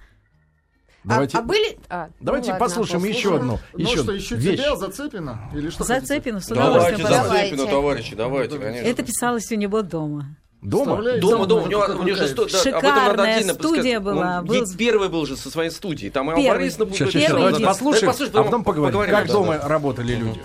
Давайте, 1.06 1.38
а, 1.38 1.40
а 1.40 1.44
были... 1.44 1.78
А, 1.88 2.10
давайте 2.20 2.54
ну, 2.54 2.60
послушаем 2.60 3.02
ладно, 3.02 3.14
еще 3.14 3.36
одну. 3.36 3.60
Ну 3.74 3.80
еще 3.80 3.98
что, 4.04 4.12
еще 4.12 4.36
вещь. 4.36 4.60
тебя 4.60 4.76
зацепено? 4.76 5.50
Или 5.54 5.70
что 5.70 5.84
Зацепено, 5.84 6.40
с 6.40 6.50
удовольствием. 6.50 7.04
Давайте 7.04 7.32
зацепено, 7.32 7.66
товарищи, 7.68 8.16
давайте, 8.16 8.58
конечно. 8.58 8.88
Это 8.88 9.04
писалось 9.04 9.52
у 9.52 9.56
него 9.56 9.82
дома. 9.84 10.36
Дома? 10.62 11.02
Дома, 11.20 11.46
дома. 11.46 11.64
У 11.64 11.68
него, 11.68 11.86
у 12.00 12.04
него 12.04 12.18
же 12.18 12.28
сто, 12.28 12.46
да, 12.46 12.58
Шикарная 12.58 13.54
студия 13.54 14.00
была. 14.00 14.40
Он 14.40 14.48
был... 14.48 14.66
первый 14.78 15.10
был 15.10 15.26
же 15.28 15.38
со 15.38 15.52
своей 15.52 15.70
студией. 15.70 16.10
Там 16.10 16.32
Иван 16.32 16.44
Борисовна... 16.44 16.92
Сейчас, 16.92 17.12
сейчас, 17.12 17.32
давайте 17.32 17.64
послушаем, 17.64 18.10
а 18.10 18.44
потом 18.44 18.64
поговорим, 18.64 18.94
поговорим 18.94 19.16
как 19.16 19.28
дома 19.28 19.60
работали 19.60 20.16
люди. 20.16 20.42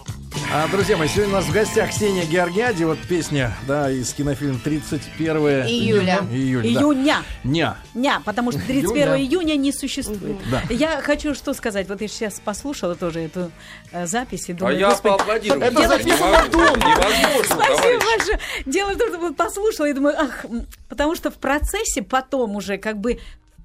А, 0.52 0.66
друзья 0.66 0.96
мои, 0.96 1.06
сегодня 1.06 1.28
у 1.28 1.36
нас 1.36 1.44
в 1.44 1.52
гостях 1.52 1.90
Ксения 1.90 2.24
Георгиади. 2.24 2.82
Вот 2.82 2.98
песня, 3.08 3.56
да, 3.68 3.88
из 3.88 4.12
кинофильма 4.12 4.58
31 4.58 5.36
июля. 5.36 6.26
Июль, 6.28 6.66
Июня. 6.66 7.22
Да. 7.44 7.48
Ня. 7.48 7.76
Ня, 7.94 8.22
потому 8.24 8.50
что 8.50 8.60
31 8.60 9.14
июня 9.14 9.54
не 9.54 9.70
существует. 9.72 10.38
Да. 10.50 10.62
Я 10.68 11.00
хочу 11.02 11.36
что 11.36 11.54
сказать. 11.54 11.88
Вот 11.88 12.00
я 12.00 12.08
сейчас 12.08 12.40
послушала 12.40 12.96
тоже 12.96 13.20
эту 13.20 13.52
э, 13.92 14.08
запись 14.08 14.48
и 14.48 14.52
думаю, 14.52 14.76
А 14.76 14.78
я 14.80 14.90
поаплодирую. 14.90 15.62
Это 15.62 15.80
Дело... 15.82 15.98
невозможно, 16.02 17.44
Спасибо 17.44 18.04
большое. 18.04 18.40
Дело 18.66 18.90
в 18.94 18.98
том, 18.98 19.08
что 19.08 19.18
вот 19.18 19.36
послушала 19.36 19.86
и 19.86 19.92
думаю, 19.92 20.16
ах, 20.18 20.46
потому 20.88 21.14
что 21.14 21.30
в 21.30 21.36
процессе 21.36 22.02
потом 22.02 22.56
уже 22.56 22.76
как 22.76 22.98
бы 22.98 23.20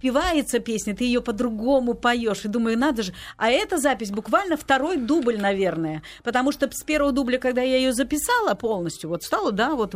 впивается 0.05 0.59
песня, 0.59 0.95
ты 0.95 1.03
ее 1.03 1.21
по-другому 1.21 1.95
поешь. 1.95 2.45
И 2.45 2.47
думаю, 2.47 2.77
надо 2.77 3.01
же. 3.01 3.13
А 3.37 3.49
эта 3.49 3.77
запись 3.77 4.11
буквально 4.11 4.55
второй 4.55 4.97
дубль, 4.97 5.39
наверное. 5.39 6.03
Потому 6.23 6.51
что 6.51 6.69
с 6.71 6.83
первого 6.83 7.11
дубля, 7.11 7.39
когда 7.39 7.63
я 7.63 7.77
ее 7.77 7.91
записала 7.91 8.53
полностью, 8.53 9.09
вот 9.09 9.23
стала, 9.23 9.51
да, 9.51 9.73
вот 9.75 9.95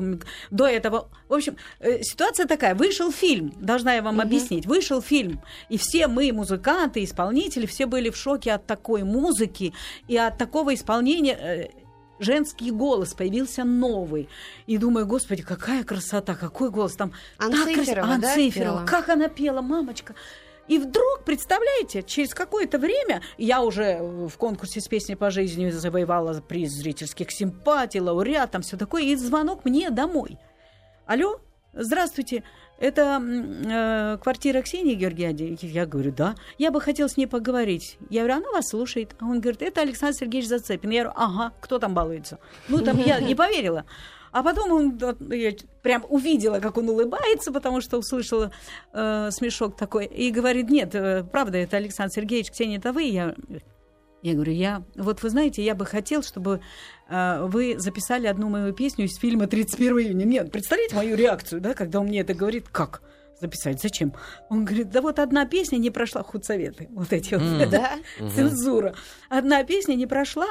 до 0.49 0.65
этого. 0.65 1.09
В 1.27 1.33
общем, 1.33 1.57
э, 1.79 2.01
ситуация 2.01 2.47
такая. 2.47 2.73
Вышел 2.73 3.11
фильм, 3.11 3.53
должна 3.59 3.93
я 3.93 4.01
вам 4.01 4.15
угу. 4.15 4.23
объяснить. 4.23 4.65
Вышел 4.65 4.99
фильм. 5.01 5.41
И 5.69 5.77
все 5.77 6.07
мы, 6.07 6.31
музыканты, 6.31 7.03
исполнители, 7.03 7.67
все 7.67 7.85
были 7.85 8.09
в 8.09 8.17
шоке 8.17 8.53
от 8.53 8.65
такой 8.65 9.03
музыки 9.03 9.73
и 10.07 10.17
от 10.17 10.39
такого 10.39 10.73
исполнения 10.73 11.37
э, 11.39 11.67
женский 12.19 12.71
голос 12.71 13.13
появился 13.13 13.63
новый. 13.63 14.29
И 14.67 14.77
думаю, 14.77 15.07
господи, 15.07 15.41
какая 15.43 15.83
красота, 15.83 16.35
какой 16.35 16.69
голос 16.69 16.95
там. 16.95 17.13
Анциферова, 17.37 18.05
крас... 18.05 18.23
Анциферова, 18.23 18.79
да, 18.81 18.85
как 18.85 19.09
она 19.09 19.27
пела, 19.27 19.61
мамочка. 19.61 20.15
И 20.67 20.77
вдруг, 20.77 21.23
представляете, 21.25 22.03
через 22.03 22.35
какое-то 22.35 22.77
время 22.77 23.23
я 23.39 23.63
уже 23.63 23.99
в 24.01 24.37
конкурсе 24.37 24.81
с 24.81 24.87
песней 24.87 25.15
по 25.15 25.31
жизни 25.31 25.71
завоевала 25.71 26.41
приз 26.41 26.71
зрительских 26.71 27.31
симпатий, 27.31 27.99
лауреат, 27.99 28.51
там 28.51 28.61
все 28.61 28.77
такое, 28.77 29.01
и 29.01 29.15
звонок 29.15 29.65
мне 29.65 29.89
домой. 29.89 30.37
Алло, 31.07 31.41
здравствуйте, 31.73 32.43
это 32.79 33.21
э, 33.21 34.17
квартира 34.21 34.61
Ксении 34.61 34.95
Георгиевны? 34.95 35.57
Я 35.61 35.85
говорю, 35.85 36.11
да. 36.11 36.35
Я 36.57 36.71
бы 36.71 36.81
хотел 36.81 37.09
с 37.09 37.17
ней 37.17 37.27
поговорить. 37.27 37.97
Я 38.09 38.21
говорю, 38.21 38.37
она 38.37 38.51
вас 38.51 38.69
слушает. 38.69 39.15
А 39.19 39.25
он 39.25 39.41
говорит, 39.41 39.61
это 39.61 39.81
Александр 39.81 40.15
Сергеевич 40.17 40.49
Зацепин. 40.49 40.89
Я 40.89 41.03
говорю, 41.03 41.17
ага, 41.17 41.53
кто 41.59 41.77
там 41.77 41.93
балуется? 41.93 42.39
Ну, 42.69 42.79
там 42.79 42.97
я 42.97 43.19
не 43.19 43.35
поверила. 43.35 43.85
А 44.31 44.43
потом 44.43 44.71
он, 44.71 44.99
я 45.31 45.53
прям 45.81 46.05
увидела, 46.07 46.59
как 46.59 46.77
он 46.77 46.89
улыбается, 46.89 47.51
потому 47.51 47.81
что 47.81 47.97
услышала 47.97 48.51
э, 48.93 49.29
смешок 49.31 49.75
такой, 49.75 50.05
и 50.05 50.29
говорит, 50.29 50.69
нет, 50.69 50.93
э, 50.93 51.23
правда, 51.23 51.57
это 51.57 51.77
Александр 51.77 52.13
Сергеевич, 52.13 52.51
Ксения, 52.51 52.77
это 52.77 52.93
вы? 52.93 53.03
Я, 53.03 53.33
я 54.21 54.33
говорю, 54.33 54.53
я, 54.53 54.83
вот 54.95 55.23
вы 55.23 55.29
знаете, 55.29 55.63
я 55.63 55.75
бы 55.75 55.85
хотел, 55.85 56.23
чтобы 56.23 56.61
э, 57.09 57.45
вы 57.45 57.79
записали 57.79 58.27
одну 58.27 58.49
мою 58.49 58.73
песню 58.73 59.05
из 59.05 59.17
фильма 59.17 59.45
«31 59.45 60.01
июня». 60.01 60.25
Нет, 60.25 60.51
представляете 60.51 60.95
мою 60.95 61.15
реакцию, 61.15 61.61
да, 61.61 61.73
когда 61.73 61.99
он 61.99 62.07
мне 62.07 62.21
это 62.21 62.33
говорит, 62.33 62.67
как? 62.69 63.01
записать. 63.41 63.81
Зачем? 63.81 64.13
Он 64.49 64.65
говорит, 64.65 64.89
да 64.89 65.01
вот 65.01 65.17
одна 65.17 65.45
песня 65.45 65.77
не 65.77 65.89
прошла 65.91 66.23
худсоветы. 66.23 66.89
Вот 66.91 67.13
эти 67.13 67.35
mm. 67.35 67.59
вот, 67.59 67.69
да, 67.69 67.93
mm-hmm. 68.19 68.35
цензура. 68.35 68.95
Одна 69.29 69.63
песня 69.63 69.95
не 69.95 70.07
прошла, 70.07 70.45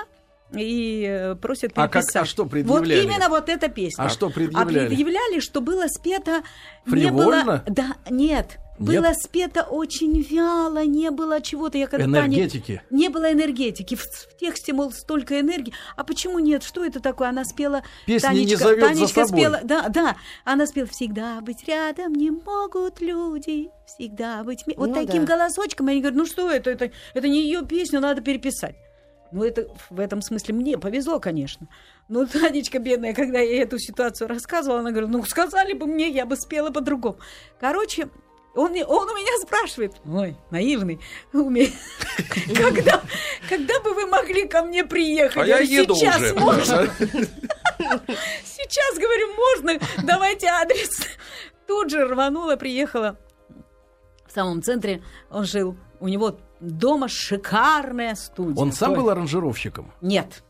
и 0.56 1.04
э, 1.06 1.34
просят 1.34 1.74
переписать. 1.74 2.10
А, 2.10 2.12
как, 2.12 2.22
а 2.22 2.24
что 2.24 2.46
предъявляли? 2.46 2.94
Вот 2.94 3.04
именно 3.04 3.28
вот 3.28 3.48
эта 3.48 3.68
песня. 3.68 4.04
А 4.04 4.08
что 4.08 4.30
предъявляли? 4.30 4.86
А 4.86 4.88
предъявляли, 4.88 5.40
что 5.40 5.60
было 5.60 5.86
спето... 5.88 6.42
Фривольно? 6.86 7.36
Не 7.36 7.44
было, 7.44 7.64
да, 7.66 7.96
нет. 8.08 8.58
Нет? 8.78 9.02
Было 9.02 9.12
спето 9.12 9.62
очень 9.62 10.20
вяло, 10.20 10.84
не 10.84 11.10
было 11.10 11.40
чего-то. 11.40 11.78
Я 11.78 11.86
когда 11.86 12.06
энергетики. 12.06 12.82
Таня, 12.88 13.02
не 13.02 13.08
было 13.08 13.32
энергетики. 13.32 13.96
В, 13.96 14.02
в 14.02 14.36
тексте, 14.38 14.72
мол, 14.72 14.92
столько 14.92 15.40
энергии. 15.40 15.72
А 15.96 16.04
почему 16.04 16.38
нет? 16.38 16.62
Что 16.62 16.84
это 16.84 17.00
такое? 17.00 17.28
Она 17.28 17.44
спела... 17.44 17.82
Песня 18.06 18.28
Танечка, 18.28 18.50
не 18.50 18.56
зовет 18.56 18.80
Танечка 18.80 19.06
за 19.22 19.26
собой. 19.26 19.40
спела... 19.40 19.60
Да, 19.64 19.88
да. 19.88 20.16
Она 20.44 20.66
спела 20.66 20.86
«Всегда 20.86 21.40
быть 21.40 21.66
рядом 21.66 22.12
не 22.14 22.30
могут 22.30 23.00
люди, 23.00 23.70
всегда 23.86 24.44
быть...» 24.44 24.64
Вот 24.76 24.90
ну, 24.90 24.94
таким 24.94 25.24
да. 25.24 25.34
голосочком. 25.34 25.88
Я 25.88 26.00
говорю, 26.00 26.16
ну 26.16 26.26
что 26.26 26.50
это? 26.50 26.70
Это, 26.70 26.90
это 27.14 27.28
не 27.28 27.42
ее 27.42 27.64
песня, 27.66 28.00
надо 28.00 28.20
переписать. 28.20 28.76
Ну, 29.30 29.44
это 29.44 29.68
в 29.90 30.00
этом 30.00 30.22
смысле 30.22 30.54
мне 30.54 30.78
повезло, 30.78 31.20
конечно. 31.20 31.68
Но 32.08 32.26
Танечка 32.26 32.78
бедная, 32.78 33.12
когда 33.12 33.40
я 33.40 33.62
эту 33.62 33.78
ситуацию 33.78 34.28
рассказывала, 34.28 34.80
она 34.80 34.90
говорит, 34.90 35.10
ну, 35.10 35.22
сказали 35.24 35.72
бы 35.72 35.86
мне, 35.86 36.08
я 36.08 36.24
бы 36.24 36.36
спела 36.36 36.70
по-другому. 36.70 37.18
Короче, 37.60 38.08
он, 38.58 38.72
он 38.72 39.08
у 39.08 39.14
меня 39.14 39.38
спрашивает, 39.40 39.94
ой, 40.06 40.36
наивный, 40.50 41.00
когда, 41.32 43.02
когда 43.48 43.80
бы 43.80 43.94
вы 43.94 44.06
могли 44.06 44.48
ко 44.48 44.62
мне 44.62 44.84
приехать? 44.84 45.42
А 45.42 45.46
я, 45.46 45.58
я 45.60 45.82
еду 45.82 45.94
сейчас 45.94 46.16
уже. 46.20 46.34
можно? 46.34 46.88
Сейчас, 48.44 48.98
говорю, 48.98 49.34
можно, 49.34 49.78
давайте 50.02 50.48
адрес. 50.48 51.06
Тут 51.66 51.90
же 51.90 52.04
рванула, 52.06 52.56
приехала 52.56 53.16
в 54.26 54.32
самом 54.32 54.62
центре, 54.62 55.02
он 55.30 55.44
жил, 55.44 55.76
у 56.00 56.08
него 56.08 56.38
дома 56.60 57.08
шикарная 57.08 58.14
студия. 58.14 58.60
Он 58.60 58.72
сам 58.72 58.94
был 58.94 59.08
аранжировщиком? 59.08 59.92
Нет. 60.00 60.44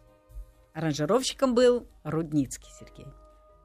Аранжировщиком 0.73 1.55
был 1.55 1.87
Рудницкий 2.05 2.71
Сергей. 2.79 3.07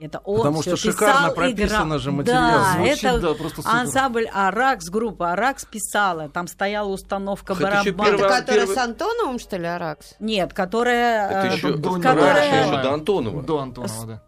Это 0.04 0.20
он 0.26 0.38
Потому 0.38 0.62
что 0.62 0.76
шикарно 0.76 1.30
писал, 1.30 1.34
прописано 1.34 1.86
играл. 1.86 2.00
же 2.00 2.12
материал. 2.12 2.42
Да, 2.42 2.74
Звучит, 2.74 3.04
это 3.06 3.20
да, 3.20 3.34
просто 3.36 3.62
супер. 3.62 3.70
ансамбль 3.74 4.28
Аракс, 4.34 4.90
группа 4.90 5.32
Аракс 5.32 5.64
писала. 5.64 6.28
Там 6.28 6.48
стояла 6.48 6.90
установка 6.90 7.56
барабана. 7.56 8.10
Это 8.10 8.18
которая 8.18 8.44
первый... 8.44 8.76
с 8.76 8.78
Антоновым, 8.78 9.40
что 9.40 9.56
ли, 9.56 9.66
Аракс? 9.66 10.16
Нет, 10.20 10.54
которая... 10.54 11.30
Это 11.30 11.56
еще, 11.56 11.70
э, 11.70 12.02
которая... 12.02 12.66
еще 12.66 12.82
до 12.84 12.94
Антонова. 12.94 13.44
До 13.44 13.60
Антонова, 13.60 14.06
да. 14.06 14.22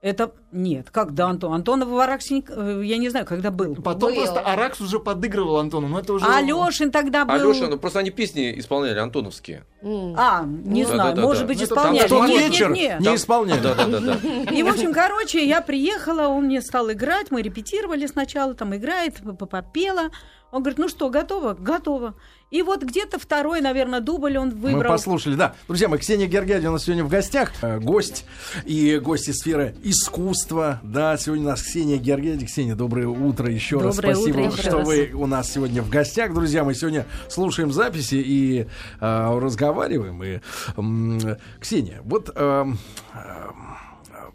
Это 0.00 0.30
нет, 0.52 0.90
когда 0.90 1.26
Антон? 1.26 1.52
Антонов 1.52 1.88
в 1.88 1.98
Араксе, 1.98 2.44
э, 2.48 2.82
я 2.84 2.98
не 2.98 3.08
знаю, 3.08 3.26
когда 3.26 3.50
был. 3.50 3.74
Потом 3.74 4.14
был. 4.14 4.22
просто 4.22 4.38
Аракс 4.40 4.80
уже 4.80 5.00
подыгрывал 5.00 5.56
Антону, 5.56 5.88
но 5.88 5.98
это 5.98 6.12
уже... 6.12 6.24
Алешин 6.24 6.92
тогда 6.92 7.24
был... 7.24 7.34
Алешин, 7.34 7.68
ну 7.68 7.78
просто 7.78 7.98
они 7.98 8.10
песни 8.10 8.56
исполняли 8.60 8.96
антоновские. 9.00 9.64
Mm. 9.82 10.14
А, 10.16 10.44
не 10.44 10.84
да, 10.84 10.90
знаю, 10.90 11.10
да, 11.16 11.20
да, 11.20 11.22
может 11.26 11.42
да. 11.42 11.48
быть, 11.48 11.58
ну, 11.58 11.64
исполняли. 11.64 12.08
Там, 12.08 12.26
нет, 12.28 12.40
вечер 12.40 12.70
нет, 12.70 13.00
нет, 13.00 13.10
не 13.10 13.16
исполняли. 13.16 13.60
Да, 13.60 13.74
да, 13.74 13.86
да, 13.86 14.00
да. 14.00 14.14
И, 14.52 14.62
в 14.62 14.68
общем, 14.68 14.92
короче, 14.92 15.44
я 15.44 15.60
приехала, 15.62 16.28
он 16.28 16.44
мне 16.44 16.62
стал 16.62 16.92
играть, 16.92 17.32
мы 17.32 17.42
репетировали 17.42 18.06
сначала, 18.06 18.54
там 18.54 18.76
играет, 18.76 19.16
попела. 19.50 20.10
Он 20.52 20.62
говорит, 20.62 20.78
ну 20.78 20.88
что, 20.88 21.10
готово? 21.10 21.54
Готово. 21.54 22.14
И 22.50 22.62
вот 22.62 22.82
где-то 22.82 23.18
второй, 23.18 23.60
наверное, 23.60 24.00
дубль 24.00 24.38
он 24.38 24.50
выбрал. 24.50 24.82
Мы 24.82 24.84
послушали, 24.84 25.34
да. 25.34 25.54
Друзья 25.66 25.88
мои, 25.88 25.98
Ксения 25.98 26.26
Гергядина 26.26 26.70
у 26.70 26.72
нас 26.72 26.84
сегодня 26.84 27.04
в 27.04 27.08
гостях. 27.08 27.52
Э, 27.60 27.78
гость 27.78 28.24
и 28.64 28.98
гость 28.98 29.28
из 29.28 29.40
сферы 29.40 29.74
искусства. 29.82 30.80
Да, 30.82 31.18
сегодня 31.18 31.44
у 31.44 31.48
нас 31.48 31.62
Ксения 31.62 31.98
Гергядина. 31.98 32.46
Ксения, 32.46 32.74
доброе 32.74 33.06
утро 33.08 33.50
еще 33.50 33.78
доброе 33.78 34.08
раз. 34.08 34.16
Спасибо, 34.16 34.40
утро, 34.40 34.62
что 34.62 34.78
раз. 34.78 34.86
вы 34.86 35.10
у 35.12 35.26
нас 35.26 35.52
сегодня 35.52 35.82
в 35.82 35.90
гостях. 35.90 36.32
Друзья, 36.32 36.64
мы 36.64 36.74
сегодня 36.74 37.04
слушаем 37.28 37.70
записи 37.70 38.14
и 38.14 38.66
э, 38.98 39.38
разговариваем. 39.38 40.24
И, 40.24 40.40
э, 40.76 41.36
Ксения, 41.60 42.00
вот 42.02 42.32
э, 42.34 42.66
э, 43.14 43.50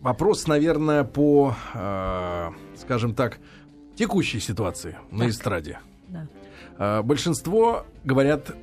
вопрос, 0.01 0.45
наверное, 0.45 1.03
по, 1.03 1.55
э, 1.73 2.51
скажем 2.79 3.15
так, 3.15 3.39
текущей 3.95 4.39
ситуации 4.39 4.91
так. 4.91 5.11
на 5.11 5.29
эстраде. 5.29 5.79
Э, 6.77 7.01
большинство 7.01 7.85
говорят 8.03 8.55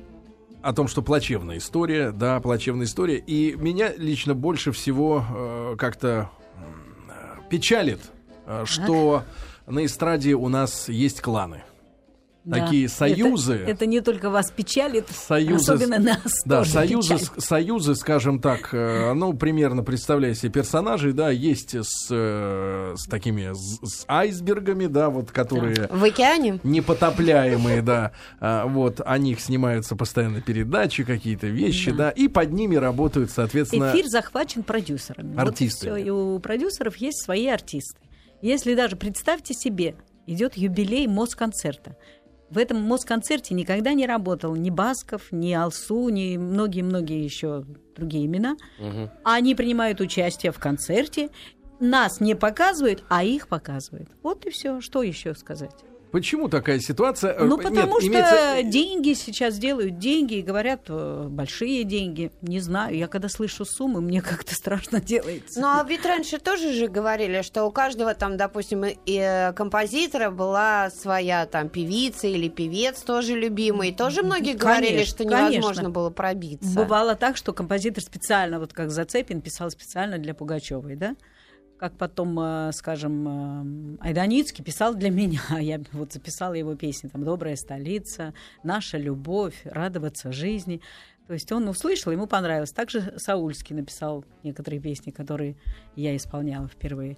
о 0.61 0.73
том, 0.73 0.87
что 0.87 1.01
плачевная 1.01 1.57
история, 1.57 2.11
да, 2.11 2.39
плачевная 2.39 2.85
история. 2.85 3.17
И 3.17 3.55
меня 3.55 3.91
лично 3.95 4.33
больше 4.33 4.71
всего 4.71 5.23
э, 5.27 5.75
как-то 5.77 6.29
э, 7.07 7.11
печалит, 7.49 7.99
э, 8.45 8.63
что 8.65 9.23
на 9.67 9.85
эстраде 9.85 10.33
у 10.33 10.49
нас 10.49 10.89
есть 10.89 11.21
кланы. 11.21 11.63
Да. 12.43 12.65
Такие 12.65 12.89
союзы. 12.89 13.53
Это, 13.53 13.71
это 13.71 13.85
не 13.85 14.01
только 14.01 14.31
вас 14.31 14.49
печалит, 14.49 15.07
союзы, 15.09 15.73
особенно 15.73 15.99
нас. 15.99 16.41
Да, 16.43 16.65
союзы, 16.65 17.17
союзы, 17.37 17.93
скажем 17.93 18.39
так, 18.39 18.73
э, 18.73 19.13
ну, 19.13 19.33
примерно 19.33 19.83
представляя 19.83 20.33
себе 20.33 20.51
персонажей, 20.51 21.13
да, 21.13 21.29
есть 21.29 21.75
с, 21.75 22.07
э, 22.09 22.95
с 22.97 23.07
такими 23.07 23.51
с, 23.53 23.79
с 23.83 24.05
айсбергами, 24.07 24.87
да, 24.87 25.11
вот 25.11 25.31
которые. 25.31 25.87
В 25.91 26.03
океане? 26.03 26.59
Непотопляемые, 26.63 27.83
да. 27.83 28.11
А, 28.39 28.65
вот, 28.65 29.01
о 29.05 29.17
них 29.19 29.39
снимаются 29.39 29.95
постоянно 29.95 30.41
передачи, 30.41 31.03
какие-то 31.03 31.45
вещи, 31.45 31.91
да. 31.91 32.05
да, 32.05 32.09
и 32.09 32.27
под 32.27 32.53
ними 32.53 32.75
работают, 32.75 33.29
соответственно. 33.29 33.91
Эфир 33.91 34.07
захвачен 34.07 34.63
продюсерами. 34.63 35.37
Артисты. 35.37 35.91
Вот 35.91 35.97
и 35.97 36.09
у 36.09 36.39
продюсеров 36.39 36.95
есть 36.97 37.23
свои 37.23 37.45
артисты. 37.45 37.99
Если 38.41 38.73
даже 38.73 38.95
представьте 38.95 39.53
себе, 39.53 39.95
идет 40.25 40.55
юбилей 40.55 41.07
Москонцерта 41.07 41.95
в 42.51 42.57
этом 42.57 42.81
Москонцерте 42.83 43.53
никогда 43.53 43.93
не 43.93 44.05
работал 44.05 44.55
ни 44.55 44.69
Басков, 44.69 45.31
ни 45.31 45.53
Алсу, 45.53 46.09
ни 46.09 46.37
многие-многие 46.37 47.23
еще 47.23 47.65
другие 47.95 48.25
имена. 48.25 48.57
Угу. 48.79 49.09
Они 49.23 49.55
принимают 49.55 50.01
участие 50.01 50.51
в 50.51 50.59
концерте, 50.59 51.29
нас 51.79 52.19
не 52.19 52.35
показывают, 52.35 53.03
а 53.09 53.23
их 53.23 53.47
показывают. 53.47 54.09
Вот 54.21 54.45
и 54.45 54.51
все. 54.51 54.81
Что 54.81 55.01
еще 55.01 55.33
сказать? 55.33 55.71
Почему 56.11 56.49
такая 56.49 56.79
ситуация? 56.79 57.39
Ну, 57.39 57.57
потому 57.57 57.99
Нет, 57.99 58.01
что 58.01 58.07
имеется... 58.07 58.69
деньги 58.69 59.13
сейчас 59.13 59.57
делают 59.57 59.97
деньги 59.97 60.35
и 60.35 60.41
говорят 60.41 60.81
э, 60.89 61.27
большие 61.29 61.85
деньги. 61.85 62.31
Не 62.41 62.59
знаю, 62.59 62.97
я 62.97 63.07
когда 63.07 63.29
слышу 63.29 63.63
суммы, 63.65 64.01
мне 64.01 64.21
как-то 64.21 64.53
страшно 64.53 64.99
делается. 64.99 65.61
Ну, 65.61 65.67
а 65.67 65.83
ведь 65.87 66.05
раньше 66.05 66.37
тоже 66.37 66.73
же 66.73 66.87
говорили, 66.87 67.41
что 67.41 67.65
у 67.65 67.71
каждого 67.71 68.13
там, 68.13 68.35
допустим, 68.35 68.83
и 68.83 69.17
э, 69.17 69.53
композитора 69.53 70.31
была 70.31 70.89
своя 70.89 71.45
там 71.45 71.69
певица 71.69 72.27
или 72.27 72.49
певец 72.49 73.01
тоже 73.01 73.33
любимый. 73.33 73.93
Тоже 73.93 74.21
многие 74.21 74.57
конечно, 74.57 74.67
говорили, 74.67 75.03
что 75.05 75.23
невозможно 75.23 75.61
конечно. 75.61 75.89
было 75.89 76.09
пробиться. 76.09 76.75
Бывало 76.75 77.15
так, 77.15 77.37
что 77.37 77.53
композитор 77.53 78.03
специально, 78.03 78.59
вот 78.59 78.73
как 78.73 78.91
Зацепин, 78.91 79.41
писал 79.41 79.69
специально 79.71 80.17
для 80.17 80.33
Пугачевой, 80.33 80.95
да? 80.95 81.15
Как 81.81 81.97
потом, 81.97 82.39
э, 82.39 82.71
скажем, 82.73 83.97
э, 83.99 84.05
Айданицкий 84.05 84.63
писал 84.63 84.93
для 84.93 85.09
меня. 85.21 85.41
Я 85.59 85.81
вот 85.93 86.13
записала 86.13 86.53
его 86.53 86.75
песни, 86.75 87.07
там 87.07 87.25
«Добрая 87.25 87.55
столица», 87.55 88.35
«Наша 88.61 88.99
любовь», 88.99 89.59
«Радоваться 89.63 90.31
жизни». 90.31 90.79
То 91.25 91.33
есть 91.33 91.51
он 91.51 91.67
услышал, 91.67 92.11
ему 92.11 92.27
понравилось. 92.27 92.71
Также 92.71 93.15
Саульский 93.17 93.75
написал 93.75 94.23
некоторые 94.43 94.79
песни, 94.79 95.09
которые 95.09 95.55
я 95.95 96.15
исполняла 96.15 96.67
впервые 96.67 97.17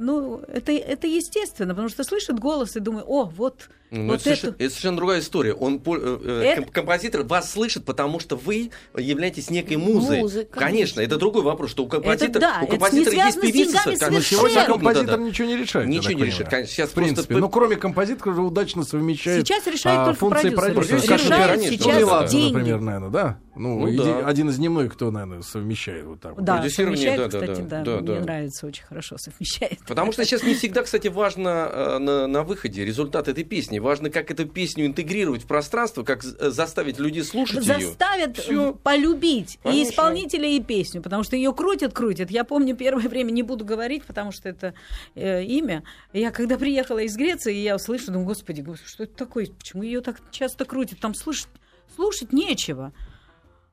ну, 0.00 0.38
это, 0.46 0.70
это 0.70 1.08
естественно, 1.08 1.74
потому 1.74 1.88
что 1.88 2.04
слышит 2.04 2.38
голос 2.38 2.76
и 2.76 2.80
думает, 2.80 3.04
о, 3.08 3.24
вот, 3.24 3.68
ну, 3.90 4.06
вот 4.06 4.14
это, 4.14 4.24
совершенно, 4.24 4.54
это 4.58 4.70
совершенно 4.70 4.96
другая 4.96 5.20
история. 5.20 5.54
Он, 5.54 5.82
э, 5.84 6.18
э, 6.24 6.42
это... 6.56 6.70
композитор 6.70 7.22
вас 7.22 7.50
слышит, 7.50 7.84
потому 7.84 8.20
что 8.20 8.36
вы 8.36 8.70
являетесь 8.96 9.50
некой 9.50 9.76
музой. 9.76 10.20
Музы, 10.20 10.44
конечно. 10.44 10.60
конечно, 10.60 11.00
это 11.00 11.16
другой 11.16 11.42
вопрос, 11.42 11.70
что 11.70 11.84
у 11.84 11.88
композитора, 11.88 12.30
это, 12.30 12.40
да, 12.40 12.60
у 12.62 12.66
композитора 12.66 13.16
есть 13.16 13.40
певица. 13.40 13.80
Но 14.10 14.20
сегодня 14.20 14.64
композитор 14.66 15.06
да, 15.06 15.16
да. 15.16 15.22
ничего 15.22 15.48
не 15.48 15.56
решает. 15.56 15.88
Ничего 15.88 16.12
не 16.12 16.24
решает, 16.24 16.50
конечно. 16.50 16.72
Сейчас 16.74 16.90
в 16.90 16.94
принципе. 16.94 17.28
Просто... 17.28 17.40
Ну, 17.40 17.48
кроме 17.48 17.76
композитора, 17.76 18.32
уже 18.32 18.42
удачно 18.42 18.84
совмещает 18.84 19.46
Сейчас 19.46 19.66
решает 19.66 19.98
а, 19.98 20.04
только 20.06 20.20
функции 20.20 20.50
продюсер. 20.50 20.86
продюсера. 20.86 21.16
Решает 21.16 21.62
сейчас 21.62 21.94
ну, 21.94 21.98
Меладзе, 21.98 22.36
деньги. 22.36 22.52
например, 22.52 22.80
наверное, 22.80 23.10
да? 23.10 23.38
Ну, 23.58 23.80
ну 23.80 23.90
иди, 23.90 23.98
да. 23.98 24.26
один 24.26 24.50
из 24.50 24.58
немногих, 24.58 24.92
кто, 24.92 25.10
наверное, 25.10 25.42
совмещает 25.42 26.04
вот 26.04 26.20
так. 26.20 26.40
Да, 26.42 26.68
совмещает, 26.68 27.18
да, 27.18 27.26
кстати, 27.28 27.60
да, 27.62 27.82
да, 27.82 28.00
да, 28.00 28.12
мне 28.12 28.20
нравится, 28.20 28.66
очень 28.66 28.84
хорошо 28.84 29.16
совмещает. 29.18 29.78
Потому 29.86 30.12
что 30.12 30.24
сейчас 30.24 30.44
не 30.44 30.54
всегда, 30.54 30.82
кстати, 30.82 31.08
важно 31.08 31.68
э, 31.72 31.98
на, 31.98 32.26
на 32.28 32.42
выходе 32.44 32.84
результат 32.84 33.26
этой 33.26 33.42
песни. 33.42 33.77
Важно, 33.80 34.10
как 34.10 34.30
эту 34.30 34.46
песню 34.46 34.86
интегрировать 34.86 35.42
в 35.42 35.46
пространство, 35.46 36.02
как 36.02 36.24
э, 36.24 36.50
заставить 36.50 36.98
людей 36.98 37.22
слушать 37.22 37.64
Заставят 37.64 38.38
ее. 38.38 38.56
Заставят 38.56 38.80
полюбить 38.82 39.58
Конечно. 39.62 39.88
и 39.88 39.90
исполнителя, 39.90 40.48
и 40.48 40.60
песню, 40.60 41.02
потому 41.02 41.22
что 41.22 41.36
ее 41.36 41.52
крутят, 41.52 41.92
крутят. 41.92 42.30
Я 42.30 42.44
помню 42.44 42.76
первое 42.76 43.08
время, 43.08 43.30
не 43.30 43.42
буду 43.42 43.64
говорить, 43.64 44.04
потому 44.04 44.32
что 44.32 44.48
это 44.48 44.74
э, 45.14 45.44
имя. 45.44 45.82
Я 46.12 46.30
когда 46.30 46.58
приехала 46.58 46.98
из 46.98 47.16
Греции, 47.16 47.54
я 47.54 47.76
услышала, 47.76 48.12
думаю, 48.12 48.28
господи, 48.28 48.60
господи, 48.60 48.88
что 48.88 49.04
это 49.04 49.14
такое? 49.14 49.46
Почему 49.46 49.82
ее 49.82 50.00
так 50.00 50.20
часто 50.30 50.64
крутят? 50.64 51.00
Там 51.00 51.14
слушать, 51.14 51.48
слушать 51.94 52.32
нечего. 52.32 52.92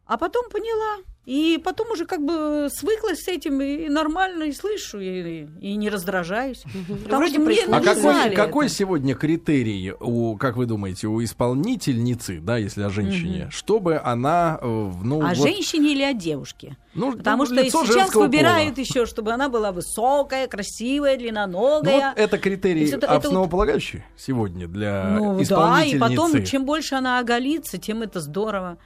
А 0.05 0.17
потом 0.17 0.50
поняла. 0.50 1.03
И 1.25 1.59
потом 1.63 1.89
уже 1.89 2.05
как 2.05 2.24
бы 2.24 2.67
свыклась 2.71 3.24
с 3.24 3.27
этим 3.27 3.59
и 3.59 3.89
нормально 3.89 4.43
и 4.43 4.51
слышу, 4.51 5.00
и, 5.00 5.47
и 5.59 5.75
не 5.75 5.89
раздражаюсь. 5.89 6.63
Потому 7.03 7.27
что 7.27 7.39
мне 7.39 7.63
а 7.67 7.81
какой, 7.81 8.29
какой 8.31 8.69
сегодня 8.69 9.15
критерий, 9.15 9.93
у, 10.00 10.38
как 10.38 10.55
вы 10.55 10.67
думаете, 10.67 11.07
у 11.07 11.24
исполнительницы, 11.24 12.39
да, 12.39 12.57
если 12.57 12.83
о 12.83 12.89
женщине, 12.89 13.45
угу. 13.45 13.51
чтобы 13.51 13.97
она... 13.97 14.59
Э, 14.62 14.91
ну, 15.03 15.21
о 15.25 15.29
вот... 15.29 15.38
женщине 15.38 15.93
или 15.93 16.03
о 16.03 16.13
девушке? 16.13 16.77
Ну, 16.93 17.13
Потому 17.13 17.45
ну, 17.45 17.67
что 17.67 17.85
сейчас 17.85 18.13
выбирают 18.13 18.77
еще, 18.77 19.07
чтобы 19.07 19.31
она 19.31 19.50
была 19.50 19.71
высокая, 19.71 20.47
красивая, 20.47 21.17
длинноногая. 21.17 21.93
Ну, 21.93 22.09
вот 22.09 22.19
это 22.19 22.38
критерий 22.38 22.88
это, 22.88 23.07
основополагающий 23.07 23.97
это 23.97 24.07
вот... 24.12 24.21
сегодня 24.21 24.67
для 24.67 25.17
ну, 25.19 25.41
исполнительницы. 25.41 26.00
Да, 26.00 26.07
и 26.07 26.15
потом, 26.15 26.43
чем 26.45 26.65
больше 26.65 26.95
она 26.95 27.17
оголится, 27.17 27.79
тем 27.79 28.03
это 28.03 28.19
здорово. 28.19 28.77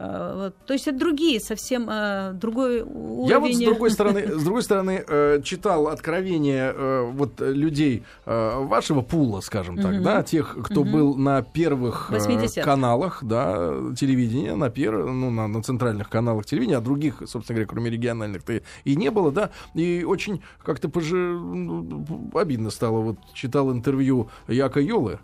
Э. 0.00 0.50
То 0.66 0.72
есть 0.72 0.88
это 0.88 0.98
другие, 0.98 1.40
совсем 1.40 1.88
э, 1.90 2.32
другой 2.32 2.80
уровень. 2.80 3.28
Я 3.28 3.38
вот 3.38 3.52
с 3.52 3.58
другой 3.58 3.90
стороны, 3.90 4.26
с 4.38 4.42
другой 4.42 4.62
стороны 4.62 5.04
э, 5.06 5.40
читал 5.44 5.88
откровения 5.88 6.72
вот 7.10 7.40
людей 7.40 8.04
вашего 8.24 9.02
пула, 9.02 9.40
скажем 9.40 9.76
так, 9.76 9.96
угу. 9.96 10.02
да, 10.02 10.22
тех, 10.22 10.56
кто 10.64 10.80
угу. 10.80 10.90
был 10.90 11.14
на 11.16 11.42
первых 11.42 12.10
э, 12.10 12.62
каналах, 12.62 13.22
да, 13.22 13.74
телевидения, 13.94 14.54
на 14.54 14.70
пер, 14.70 15.04
ну 15.04 15.30
на, 15.30 15.48
на 15.48 15.62
центральных 15.62 16.08
каналах 16.08 16.46
телевидения, 16.46 16.78
а 16.78 16.80
других, 16.80 17.22
собственно 17.26 17.56
говоря, 17.56 17.66
кроме 17.66 17.90
региональных-то 17.90 18.62
и 18.84 18.96
не 18.96 19.10
было, 19.10 19.30
да, 19.30 19.50
и 19.74 20.04
очень 20.06 20.42
как-то 20.64 20.88
пожи... 20.88 21.38
Обидно 22.32 22.70
стало. 22.70 23.00
Вот 23.00 23.18
читал 23.34 23.70
интервью 23.70 24.30
Яка 24.48 24.80
Йолы, 24.80 25.18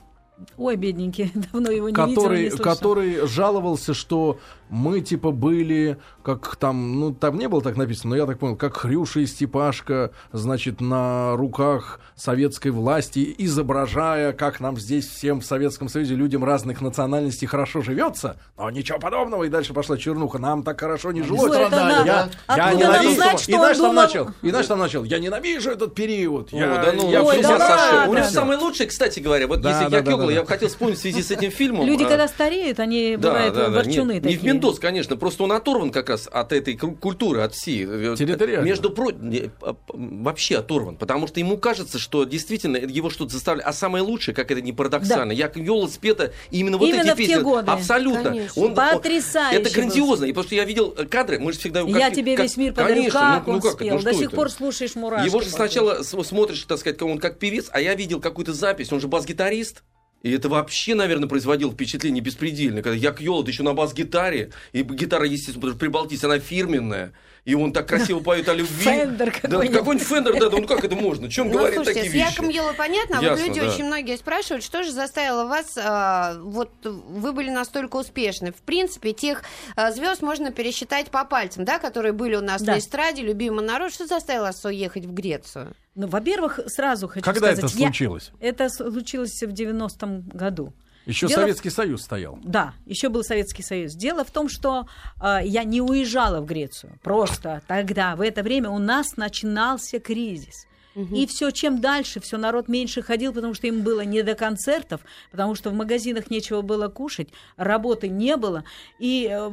Ой, 0.58 0.76
бедненький, 0.76 1.32
давно 1.52 1.70
его 1.70 1.88
не 1.88 1.94
который, 1.94 2.42
видел, 2.44 2.56
не 2.58 2.62
Который 2.62 3.26
жаловался, 3.26 3.94
что 3.94 4.38
мы 4.68 5.00
типа 5.00 5.30
были, 5.30 5.98
как 6.22 6.56
там, 6.56 7.00
ну 7.00 7.12
там 7.12 7.38
не 7.38 7.48
было 7.48 7.62
так 7.62 7.76
написано, 7.76 8.10
но 8.10 8.16
я 8.16 8.26
так 8.26 8.38
понял, 8.38 8.56
как 8.56 8.76
Хрюша 8.76 9.20
и 9.20 9.26
Степашка, 9.26 10.10
значит, 10.32 10.80
на 10.80 11.36
руках 11.36 12.00
советской 12.14 12.70
власти, 12.70 13.34
изображая, 13.38 14.32
как 14.32 14.60
нам 14.60 14.76
здесь 14.76 15.06
всем 15.08 15.40
в 15.40 15.44
Советском 15.44 15.88
Союзе 15.88 16.14
людям 16.14 16.44
разных 16.44 16.80
национальностей 16.80 17.46
хорошо 17.46 17.80
живется, 17.80 18.36
но 18.56 18.70
ничего 18.70 18.98
подобного, 18.98 19.44
и 19.44 19.48
дальше 19.48 19.72
пошла 19.72 19.96
чернуха, 19.96 20.38
нам 20.38 20.62
так 20.62 20.80
хорошо 20.80 21.12
не 21.12 21.22
жилось. 21.22 21.52
Ну, 21.52 21.70
да, 21.70 22.02
я, 22.04 22.30
я 22.56 22.72
ненавижу, 22.74 23.14
знать, 23.14 23.48
и 23.48 23.52
знаешь, 23.52 23.76
там 23.76 23.94
начал, 23.94 24.30
и 24.42 24.50
знаешь, 24.50 24.66
там 24.66 24.78
начал, 24.78 25.04
я 25.04 25.18
ненавижу 25.18 25.70
этот 25.70 25.94
период. 25.94 26.52
Я, 26.52 26.80
О, 26.80 26.84
да 26.84 26.92
ну, 26.92 27.10
я 27.10 27.22
Ой, 27.22 27.42
да 27.42 27.58
сошел. 27.58 28.10
У 28.10 28.14
него 28.14 28.26
самый 28.26 28.56
лучший, 28.56 28.86
кстати 28.86 29.20
говоря, 29.20 29.46
вот 29.46 29.60
да, 29.60 29.70
если 29.70 29.90
да, 29.90 29.96
я 29.98 30.02
да, 30.02 30.16
да, 30.16 30.32
я 30.32 30.44
хотел 30.44 30.68
вспомнить 30.68 30.98
в 30.98 31.00
связи 31.00 31.22
с 31.22 31.30
этим 31.30 31.50
фильмом. 31.50 31.86
Люди, 31.86 32.04
а... 32.04 32.08
когда 32.08 32.28
стареют, 32.28 32.80
они 32.80 33.16
бывают 33.16 33.56
ворчуны 33.56 34.20
такие. 34.20 34.55
Мендос, 34.56 34.78
конечно, 34.78 35.16
просто 35.16 35.44
он 35.44 35.52
оторван 35.52 35.90
как 35.90 36.08
раз 36.08 36.28
от 36.30 36.52
этой 36.52 36.76
культуры, 36.76 37.40
от 37.40 37.54
всей. 37.54 37.84
Территориально. 38.16 38.64
Между 38.64 38.90
прочим, 38.90 39.52
а, 39.62 39.76
вообще 39.88 40.58
оторван, 40.58 40.96
потому 40.96 41.26
что 41.26 41.40
ему 41.40 41.56
кажется, 41.58 41.98
что 41.98 42.24
действительно 42.24 42.76
его 42.76 43.10
что-то 43.10 43.32
заставляет. 43.32 43.68
А 43.68 43.72
самое 43.72 44.02
лучшее, 44.02 44.34
как 44.34 44.50
это 44.50 44.60
не 44.60 44.72
парадоксально, 44.72 45.34
да. 45.34 45.34
я 45.34 45.50
Йола 45.54 45.88
спета 45.88 46.32
именно 46.50 46.78
вот 46.78 46.88
именно 46.88 47.10
эти 47.10 47.16
песни. 47.16 47.36
Годы. 47.36 47.70
Абсолютно. 47.70 48.34
Он, 48.56 48.74
Потрясающе. 48.74 49.60
Это 49.60 49.70
грандиозно. 49.70 50.24
И 50.24 50.28
потому 50.28 50.46
что 50.46 50.54
я 50.54 50.64
видел 50.64 50.94
кадры, 51.10 51.38
мы 51.38 51.52
же 51.52 51.58
всегда... 51.58 51.82
Как, 51.82 51.90
я 51.90 52.10
тебе 52.10 52.36
как, 52.36 52.44
весь 52.44 52.56
мир 52.56 52.72
подарю, 52.72 52.94
конечно, 52.94 53.20
как 53.20 53.46
ну, 53.46 53.52
он 53.52 53.58
ну, 53.58 53.62
как 53.62 53.72
спел. 53.72 53.96
Ну, 53.96 54.02
До 54.02 54.14
сих 54.14 54.28
это? 54.28 54.36
пор 54.36 54.50
слушаешь 54.50 54.94
мурашки. 54.94 55.26
Его 55.26 55.40
же 55.40 55.50
сначала 55.50 56.02
смотришь, 56.02 56.62
так 56.62 56.78
сказать, 56.78 57.00
он 57.02 57.18
как 57.18 57.38
певец, 57.38 57.68
а 57.72 57.80
я 57.80 57.94
видел 57.94 58.20
какую-то 58.20 58.52
запись, 58.52 58.92
он 58.92 59.00
же 59.00 59.08
бас-гитарист. 59.08 59.82
И 60.26 60.32
это 60.32 60.48
вообще, 60.48 60.96
наверное, 60.96 61.28
производило 61.28 61.70
впечатление 61.70 62.20
беспредельное. 62.20 62.82
Когда 62.82 62.96
Як 62.96 63.20
Йоала 63.20 63.46
еще 63.46 63.62
на 63.62 63.74
бас-гитаре, 63.74 64.50
и 64.72 64.82
гитара, 64.82 65.24
естественно, 65.24 65.60
потому 65.60 65.70
что 65.74 65.78
прибалтийц, 65.78 66.24
она 66.24 66.40
фирменная, 66.40 67.12
и 67.44 67.54
он 67.54 67.72
так 67.72 67.86
красиво 67.86 68.18
поет 68.18 68.48
о 68.48 68.54
любви. 68.54 68.82
Fender 68.82 69.30
какой-нибудь. 69.30 69.70
Да, 69.70 69.78
какой-нибудь 69.78 70.08
Fender, 70.08 70.40
да, 70.40 70.50
ну 70.50 70.66
как 70.66 70.84
это 70.84 70.96
можно? 70.96 71.30
Чем 71.30 71.46
ну, 71.46 71.58
говорит 71.58 71.76
слушайте, 71.76 72.00
такие 72.02 72.12
вещи? 72.12 72.34
с 72.34 72.38
Яком 72.40 72.76
понятно, 72.76 73.18
а 73.20 73.22
вот 73.22 73.38
люди 73.38 73.60
да. 73.60 73.68
очень 73.68 73.84
многие 73.84 74.16
спрашивают, 74.16 74.64
что 74.64 74.82
же 74.82 74.90
заставило 74.90 75.44
вас, 75.44 75.78
а, 75.78 76.34
вот 76.40 76.72
вы 76.82 77.32
были 77.32 77.50
настолько 77.50 77.94
успешны. 77.94 78.50
В 78.50 78.62
принципе, 78.62 79.12
тех 79.12 79.44
а, 79.76 79.92
звезд 79.92 80.22
можно 80.22 80.50
пересчитать 80.50 81.12
по 81.12 81.24
пальцам, 81.24 81.64
да, 81.64 81.78
которые 81.78 82.12
были 82.12 82.34
у 82.34 82.42
нас 82.42 82.62
да. 82.62 82.72
на 82.72 82.78
эстраде, 82.80 83.22
любимый 83.22 83.64
народ. 83.64 83.94
Что 83.94 84.08
заставило 84.08 84.46
вас 84.46 84.64
уехать 84.64 85.04
в 85.04 85.14
Грецию? 85.14 85.76
Ну, 85.96 86.06
во-первых, 86.06 86.60
сразу 86.66 87.08
хочу 87.08 87.24
Когда 87.24 87.40
сказать... 87.40 87.56
Когда 87.56 87.68
это 87.68 87.76
случилось? 87.76 88.32
Я... 88.40 88.48
Это 88.50 88.68
случилось 88.68 89.42
в 89.42 89.48
90-м 89.48 90.28
году. 90.28 90.74
Еще 91.06 91.26
Дело 91.28 91.40
Советский 91.40 91.70
в... 91.70 91.72
Союз 91.72 92.02
стоял. 92.02 92.38
Да, 92.42 92.74
еще 92.84 93.08
был 93.08 93.22
Советский 93.24 93.62
Союз. 93.62 93.94
Дело 93.94 94.24
в 94.24 94.30
том, 94.30 94.48
что 94.48 94.86
э, 95.20 95.38
я 95.44 95.64
не 95.64 95.80
уезжала 95.80 96.40
в 96.40 96.46
Грецию. 96.46 96.98
Просто 97.02 97.62
тогда, 97.66 98.14
в 98.16 98.20
это 98.20 98.42
время 98.42 98.70
у 98.70 98.78
нас 98.78 99.16
начинался 99.16 100.00
кризис. 100.00 100.66
И 100.96 101.26
все, 101.26 101.50
чем 101.50 101.80
дальше, 101.80 102.20
все 102.20 102.38
народ 102.38 102.68
меньше 102.68 103.02
ходил, 103.02 103.34
потому 103.34 103.52
что 103.52 103.66
им 103.66 103.82
было 103.82 104.00
не 104.00 104.22
до 104.22 104.34
концертов, 104.34 105.02
потому 105.30 105.54
что 105.54 105.68
в 105.70 105.74
магазинах 105.74 106.30
нечего 106.30 106.62
было 106.62 106.88
кушать, 106.88 107.28
работы 107.56 108.08
не 108.08 108.36
было, 108.38 108.64
и 108.98 109.28
э, 109.30 109.50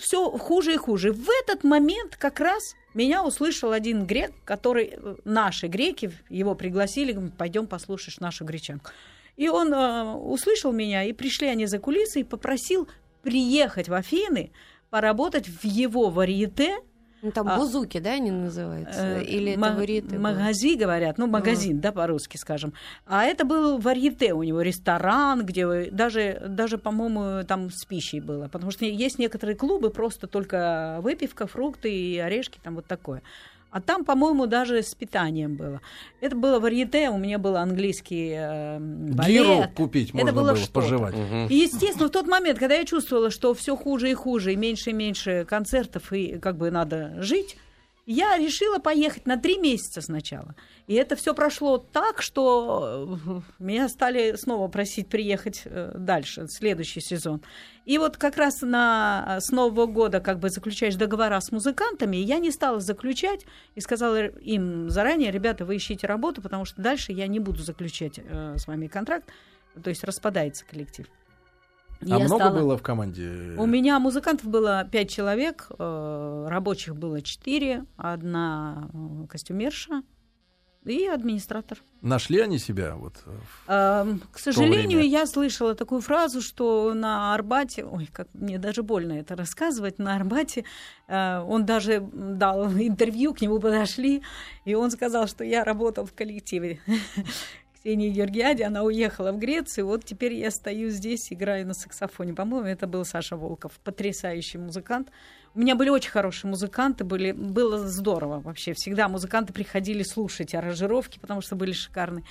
все 0.00 0.30
хуже 0.30 0.74
и 0.74 0.76
хуже. 0.76 1.12
В 1.12 1.28
этот 1.42 1.64
момент 1.64 2.16
как 2.16 2.40
раз 2.40 2.74
меня 2.94 3.22
услышал 3.22 3.72
один 3.72 4.06
грек, 4.06 4.32
который 4.46 4.94
э, 4.96 5.16
наши 5.24 5.66
греки 5.66 6.12
его 6.30 6.54
пригласили, 6.54 7.30
пойдем 7.36 7.66
послушаешь 7.66 8.20
нашу 8.20 8.46
гречанку. 8.46 8.90
И 9.36 9.48
он 9.50 9.74
э, 9.74 10.14
услышал 10.14 10.72
меня, 10.72 11.04
и 11.04 11.12
пришли 11.12 11.48
они 11.48 11.66
за 11.66 11.78
кулисы, 11.78 12.20
и 12.20 12.24
попросил 12.24 12.88
приехать 13.22 13.90
в 13.90 13.92
Афины, 13.92 14.50
поработать 14.88 15.46
в 15.46 15.64
его 15.64 16.08
варьете, 16.08 16.76
там 17.32 17.48
а, 17.48 17.56
бузуки, 17.56 17.98
да, 17.98 18.12
они 18.12 18.30
называются? 18.30 19.18
Э, 19.18 19.22
Или 19.22 19.52
это 19.52 19.72
варьете? 19.72 20.18
Магази, 20.18 20.76
говорят, 20.76 21.18
ну, 21.18 21.26
магазин, 21.26 21.78
а. 21.78 21.82
да, 21.82 21.92
по-русски 21.92 22.36
скажем. 22.36 22.72
А 23.06 23.24
это 23.24 23.44
был 23.44 23.78
варьете 23.78 24.32
у 24.32 24.42
него, 24.42 24.62
ресторан, 24.62 25.44
где 25.44 25.90
даже, 25.90 26.42
даже 26.48 26.78
по-моему, 26.78 27.44
там 27.44 27.70
с 27.70 27.84
пищей 27.84 28.20
было. 28.20 28.48
Потому 28.48 28.70
что 28.70 28.84
есть 28.84 29.18
некоторые 29.18 29.56
клубы, 29.56 29.90
просто 29.90 30.26
только 30.26 30.98
выпивка, 31.00 31.46
фрукты 31.46 31.92
и 31.92 32.18
орешки, 32.18 32.58
там 32.62 32.74
вот 32.76 32.86
такое. 32.86 33.22
А 33.70 33.80
там, 33.80 34.04
по-моему, 34.04 34.46
даже 34.46 34.82
с 34.82 34.94
питанием 34.94 35.56
было. 35.56 35.80
Это 36.20 36.34
было 36.34 36.58
варьете, 36.60 37.10
у 37.10 37.18
меня 37.18 37.38
был 37.38 37.56
английский 37.56 38.32
э, 38.34 38.78
балет. 38.78 39.28
Гиру 39.28 39.64
купить 39.74 40.14
можно 40.14 40.28
Это 40.28 40.36
было, 40.36 40.52
было 40.52 40.66
пожевать. 40.72 41.14
Угу. 41.14 41.48
И, 41.50 41.56
естественно, 41.56 42.08
в 42.08 42.10
тот 42.10 42.26
момент, 42.26 42.58
когда 42.58 42.76
я 42.76 42.84
чувствовала, 42.84 43.30
что 43.30 43.54
все 43.54 43.76
хуже 43.76 44.10
и 44.10 44.14
хуже, 44.14 44.52
и 44.52 44.56
меньше 44.56 44.90
и 44.90 44.92
меньше 44.92 45.44
концертов, 45.48 46.12
и 46.12 46.38
как 46.38 46.56
бы 46.56 46.70
надо 46.70 47.20
жить, 47.20 47.56
я 48.06 48.38
решила 48.38 48.78
поехать 48.78 49.26
на 49.26 49.36
три 49.36 49.58
месяца 49.58 50.00
сначала. 50.00 50.54
И 50.86 50.94
это 50.94 51.16
все 51.16 51.34
прошло 51.34 51.78
так, 51.78 52.22
что 52.22 53.20
э, 53.26 53.40
меня 53.58 53.88
стали 53.88 54.36
снова 54.36 54.68
просить 54.68 55.08
приехать 55.08 55.62
э, 55.64 55.92
дальше, 55.96 56.46
следующий 56.48 57.00
сезон. 57.00 57.42
И 57.84 57.98
вот 57.98 58.16
как 58.16 58.36
раз 58.36 58.62
на, 58.62 59.38
с 59.40 59.50
Нового 59.50 59.86
года 59.86 60.20
как 60.20 60.38
бы 60.38 60.50
заключаешь 60.50 60.94
договора 60.94 61.40
с 61.40 61.50
музыкантами, 61.50 62.16
я 62.16 62.38
не 62.38 62.52
стала 62.52 62.78
заключать 62.78 63.44
и 63.74 63.80
сказала 63.80 64.26
им 64.26 64.88
заранее, 64.88 65.32
ребята, 65.32 65.64
вы 65.64 65.76
ищите 65.76 66.06
работу, 66.06 66.40
потому 66.40 66.64
что 66.64 66.80
дальше 66.80 67.12
я 67.12 67.26
не 67.26 67.40
буду 67.40 67.62
заключать 67.62 68.20
э, 68.22 68.54
с 68.56 68.68
вами 68.68 68.86
контракт, 68.86 69.28
то 69.82 69.90
есть 69.90 70.04
распадается 70.04 70.64
коллектив. 70.64 71.06
А 72.02 72.18
много 72.18 72.36
стала... 72.36 72.58
было 72.58 72.76
в 72.76 72.82
команде? 72.82 73.54
У 73.56 73.66
меня 73.66 73.98
музыкантов 73.98 74.46
было 74.46 74.86
пять 74.90 75.10
человек, 75.10 75.66
э, 75.78 76.46
рабочих 76.48 76.96
было 76.96 77.22
четыре, 77.22 77.84
одна 77.96 78.88
э, 78.92 79.26
костюмерша 79.28 80.02
и 80.84 81.06
администратор. 81.06 81.78
Нашли 82.00 82.40
они 82.40 82.58
себя? 82.58 82.94
Вот, 82.94 83.14
э, 83.66 84.18
к 84.30 84.38
сожалению, 84.38 85.08
я 85.08 85.26
слышала 85.26 85.74
такую 85.74 86.00
фразу, 86.00 86.40
что 86.40 86.94
на 86.94 87.34
Арбате, 87.34 87.84
ой, 87.84 88.08
как 88.12 88.28
мне 88.34 88.58
даже 88.58 88.82
больно 88.82 89.14
это 89.14 89.34
рассказывать, 89.34 89.98
на 89.98 90.14
Арбате 90.14 90.64
э, 91.08 91.40
он 91.40 91.64
даже 91.66 92.00
дал 92.12 92.66
интервью, 92.72 93.34
к 93.34 93.40
нему 93.40 93.58
подошли, 93.58 94.22
и 94.64 94.74
он 94.74 94.90
сказал, 94.90 95.26
что 95.26 95.44
я 95.44 95.64
работал 95.64 96.06
в 96.06 96.12
коллективе 96.12 96.80
Ксении 97.86 98.10
Георгиаде, 98.10 98.64
она 98.64 98.82
уехала 98.82 99.30
в 99.30 99.38
Грецию, 99.38 99.86
вот 99.86 100.04
теперь 100.04 100.34
я 100.34 100.50
стою 100.50 100.90
здесь, 100.90 101.32
играю 101.32 101.68
на 101.68 101.72
саксофоне. 101.72 102.34
По-моему, 102.34 102.66
это 102.66 102.88
был 102.88 103.04
Саша 103.04 103.36
Волков, 103.36 103.78
потрясающий 103.84 104.58
музыкант. 104.58 105.12
У 105.54 105.60
меня 105.60 105.76
были 105.76 105.90
очень 105.90 106.10
хорошие 106.10 106.50
музыканты, 106.50 107.04
были, 107.04 107.30
было 107.30 107.86
здорово 107.86 108.40
вообще. 108.40 108.72
Всегда 108.74 109.08
музыканты 109.08 109.52
приходили 109.52 110.02
слушать 110.02 110.52
аранжировки, 110.52 111.20
потому 111.20 111.42
что 111.42 111.54
были 111.54 111.70
шикарные. 111.70 112.24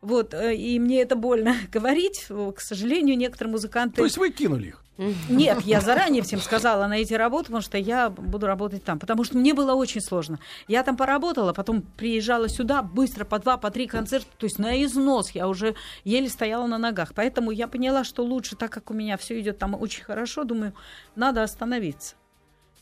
Вот, 0.00 0.32
э, 0.32 0.54
и 0.54 0.78
мне 0.78 1.02
это 1.02 1.16
больно 1.16 1.56
говорить. 1.72 2.26
К 2.28 2.60
сожалению, 2.60 3.18
некоторые 3.18 3.50
музыканты... 3.50 3.96
То 3.96 4.04
есть 4.04 4.16
вы 4.16 4.30
кинули 4.30 4.68
их? 4.68 4.84
Нет, 5.28 5.62
я 5.62 5.80
заранее 5.80 6.22
всем 6.22 6.40
сказала 6.40 6.86
на 6.86 6.98
эти 6.98 7.14
работы, 7.14 7.44
потому 7.46 7.62
что 7.62 7.78
я 7.78 8.10
буду 8.10 8.46
работать 8.46 8.84
там. 8.84 8.98
Потому 8.98 9.24
что 9.24 9.38
мне 9.38 9.54
было 9.54 9.74
очень 9.74 10.00
сложно. 10.00 10.38
Я 10.68 10.82
там 10.82 10.96
поработала, 10.96 11.52
потом 11.52 11.82
приезжала 11.82 12.48
сюда 12.48 12.82
быстро 12.82 13.24
по 13.24 13.38
два, 13.38 13.56
по 13.56 13.70
три 13.70 13.86
концерта. 13.86 14.28
То 14.36 14.44
есть 14.44 14.58
на 14.58 14.82
износ 14.84 15.30
я 15.30 15.48
уже 15.48 15.74
еле 16.04 16.28
стояла 16.28 16.66
на 16.66 16.76
ногах. 16.76 17.12
Поэтому 17.14 17.50
я 17.50 17.66
поняла, 17.66 18.04
что 18.04 18.22
лучше, 18.22 18.56
так 18.56 18.70
как 18.70 18.90
у 18.90 18.94
меня 18.94 19.16
все 19.16 19.40
идет 19.40 19.58
там 19.58 19.74
очень 19.74 20.04
хорошо, 20.04 20.44
думаю, 20.44 20.74
надо 21.16 21.42
остановиться. 21.42 22.16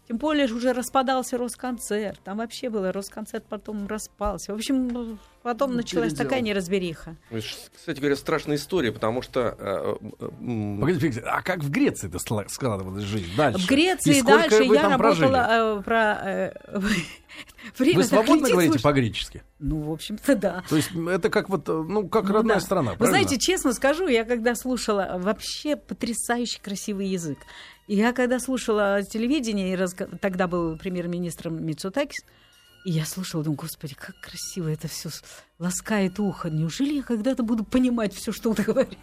Тем 0.08 0.16
более 0.16 0.46
уже 0.46 0.72
распадался 0.72 1.36
Росконцерт. 1.36 2.18
Там 2.24 2.38
вообще 2.38 2.70
было 2.70 2.92
Росконцерт, 2.92 3.44
потом 3.44 3.86
распался. 3.86 4.52
В 4.52 4.56
общем, 4.56 5.18
потом 5.42 5.72
ну, 5.72 5.76
началась 5.76 6.12
передел. 6.12 6.24
такая 6.24 6.40
неразбериха. 6.40 7.16
Кстати 7.30 7.98
говоря, 7.98 8.16
страшная 8.16 8.56
история, 8.56 8.90
потому 8.90 9.20
что... 9.20 9.54
Э, 9.58 9.96
э, 10.18 10.80
Погодите, 10.80 11.20
а 11.20 11.42
как 11.42 11.62
в 11.62 11.70
Греции 11.70 12.08
это 12.08 12.18
складывалась 12.18 13.04
жизнь 13.04 13.36
дальше? 13.36 13.66
В 13.66 13.68
Греции 13.68 14.22
дальше 14.22 14.64
я 14.64 14.88
работала 14.88 15.76
э, 15.78 15.82
про... 15.82 16.54
Время 17.78 17.98
Вы 17.98 18.04
свободно 18.04 18.48
говорите 18.48 18.72
слушай. 18.72 18.84
по-гречески? 18.84 19.42
Ну, 19.58 19.82
в 19.82 19.92
общем-то, 19.92 20.34
да. 20.36 20.64
То 20.70 20.76
есть 20.76 20.90
это 20.94 21.28
как 21.28 21.50
вот, 21.50 21.68
ну, 21.68 22.08
как 22.08 22.24
ну, 22.24 22.34
родная 22.34 22.56
да. 22.56 22.62
страна, 22.62 22.94
Вы 22.98 23.08
знаете, 23.08 23.38
честно 23.38 23.74
скажу, 23.74 24.08
я 24.08 24.24
когда 24.24 24.54
слушала 24.54 25.16
вообще 25.18 25.76
потрясающий 25.76 26.60
красивый 26.60 27.08
язык. 27.08 27.38
Я 27.88 28.12
когда 28.12 28.38
слушала 28.38 29.02
телевидение, 29.02 29.72
и 29.72 29.76
раз... 29.76 29.96
тогда 30.20 30.46
был 30.46 30.76
премьер-министром 30.76 31.64
Мицутакис, 31.64 32.22
и 32.84 32.90
я 32.90 33.06
слушала, 33.06 33.42
думаю, 33.42 33.56
господи, 33.56 33.94
как 33.94 34.14
красиво 34.20 34.68
это 34.68 34.88
все 34.88 35.08
ласкает 35.58 36.20
ухо. 36.20 36.50
Неужели 36.50 36.94
я 36.94 37.02
когда-то 37.02 37.42
буду 37.42 37.64
понимать 37.64 38.14
все, 38.14 38.30
что 38.30 38.50
он 38.50 38.56
говорит? 38.66 38.98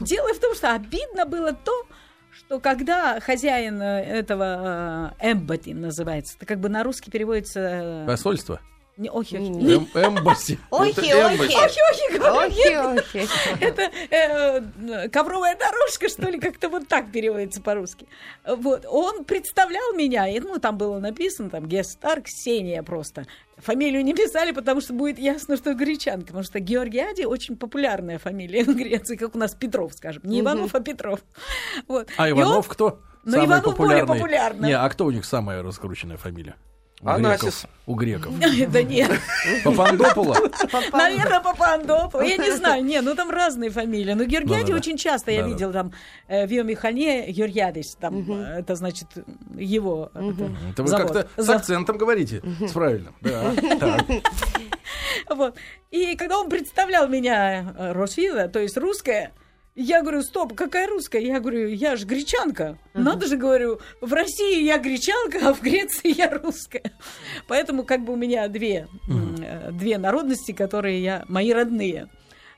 Дело 0.00 0.34
в 0.34 0.38
том, 0.38 0.54
что 0.54 0.74
обидно 0.74 1.24
было 1.24 1.52
то, 1.52 1.86
что 2.30 2.60
когда 2.60 3.18
хозяин 3.20 3.80
э, 3.80 4.02
этого 4.02 5.14
э, 5.20 5.32
эмбати 5.32 5.74
называется, 5.74 6.36
это 6.36 6.46
как 6.46 6.60
бы 6.60 6.68
на 6.68 6.84
русский 6.84 7.10
переводится... 7.10 7.60
Э, 7.60 8.06
Посольство? 8.06 8.60
Не, 9.00 9.08
охи, 9.08 9.38
охи. 9.38 9.48
Эмбасси. 9.48 10.58
Охи, 10.70 11.10
охи. 11.10 11.56
Охи, 11.56 11.80
охи, 12.20 13.18
охи. 13.20 13.28
Это 13.64 13.90
э, 14.10 15.08
ковровая 15.08 15.56
дорожка, 15.56 16.10
что 16.10 16.28
ли, 16.28 16.38
как-то 16.38 16.68
вот 16.68 16.86
так 16.86 17.10
переводится 17.10 17.62
по-русски. 17.62 18.06
Вот. 18.46 18.84
Он 18.86 19.24
представлял 19.24 19.94
меня, 19.94 20.28
и, 20.28 20.38
ну, 20.40 20.58
там 20.58 20.76
было 20.76 20.98
написано, 20.98 21.48
там, 21.48 21.66
Гестар 21.66 22.20
Ксения 22.20 22.82
просто. 22.82 23.26
Фамилию 23.56 24.04
не 24.04 24.12
писали, 24.12 24.52
потому 24.52 24.82
что 24.82 24.92
будет 24.92 25.18
ясно, 25.18 25.56
что 25.56 25.72
гречанка. 25.72 26.26
Потому 26.26 26.44
что 26.44 26.60
Георгиади 26.60 27.22
очень 27.22 27.56
популярная 27.56 28.18
фамилия 28.18 28.64
в 28.66 28.76
Греции, 28.76 29.16
как 29.16 29.34
у 29.34 29.38
нас 29.38 29.54
Петров, 29.54 29.94
скажем. 29.94 30.20
Не 30.26 30.40
Иванов, 30.40 30.74
а 30.74 30.80
Петров. 30.80 31.20
Вот. 31.88 32.10
А 32.18 32.28
Иванов 32.28 32.68
он... 32.68 32.74
кто? 32.74 33.00
Ну, 33.24 33.46
Иванов 33.46 33.78
более 33.78 34.04
популярный. 34.04 34.68
Не, 34.68 34.74
а 34.76 34.86
кто 34.90 35.06
у 35.06 35.10
них 35.10 35.24
самая 35.24 35.62
раскрученная 35.62 36.18
фамилия? 36.18 36.56
У 37.02 37.08
Анасис. 37.08 37.66
Греков, 37.86 37.86
у 37.86 37.94
греков. 37.94 38.32
Да 38.72 38.82
нет. 38.82 39.10
Папандопула? 39.64 40.36
Наверное, 40.92 41.40
Папандопула. 41.40 42.22
Я 42.22 42.36
не 42.36 42.50
знаю. 42.56 42.84
Не, 42.84 43.00
ну 43.00 43.14
там 43.14 43.30
разные 43.30 43.70
фамилии. 43.70 44.12
Но 44.12 44.24
Георгиади 44.24 44.72
очень 44.72 44.98
часто 44.98 45.30
я 45.30 45.42
видел 45.42 45.72
там 45.72 45.92
э, 46.28 46.46
Вио 46.46 46.62
Михане 46.62 47.30
Георгиадис. 47.30 47.96
Там 47.98 48.30
это 48.30 48.74
значит 48.74 49.08
его. 49.56 50.10
Это 50.14 50.82
вы 50.82 50.90
как-то 50.90 51.28
с 51.36 51.48
акцентом 51.48 51.96
говорите. 51.96 52.42
С 52.66 52.72
правильным. 52.72 53.14
Вот. 55.28 55.56
И 55.90 56.16
когда 56.16 56.38
он 56.38 56.48
представлял 56.48 57.08
меня 57.08 57.74
э, 57.78 57.92
Росвида, 57.92 58.48
то 58.48 58.58
есть 58.58 58.76
русская, 58.76 59.32
я 59.74 60.02
говорю, 60.02 60.22
стоп, 60.22 60.54
какая 60.54 60.86
русская? 60.88 61.20
Я 61.20 61.40
говорю, 61.40 61.68
я 61.68 61.96
же 61.96 62.06
гречанка. 62.06 62.78
Uh-huh. 62.94 63.00
Надо 63.00 63.26
же, 63.26 63.36
говорю, 63.36 63.80
в 64.00 64.12
России 64.12 64.62
я 64.62 64.78
гречанка, 64.78 65.48
а 65.48 65.54
в 65.54 65.62
Греции 65.62 66.16
я 66.16 66.30
русская. 66.30 66.92
Поэтому 67.48 67.84
как 67.84 68.04
бы 68.04 68.12
у 68.12 68.16
меня 68.16 68.48
две, 68.48 68.88
uh-huh. 69.08 69.72
две 69.72 69.98
народности, 69.98 70.52
которые 70.52 71.02
я, 71.02 71.24
мои 71.28 71.52
родные. 71.52 72.08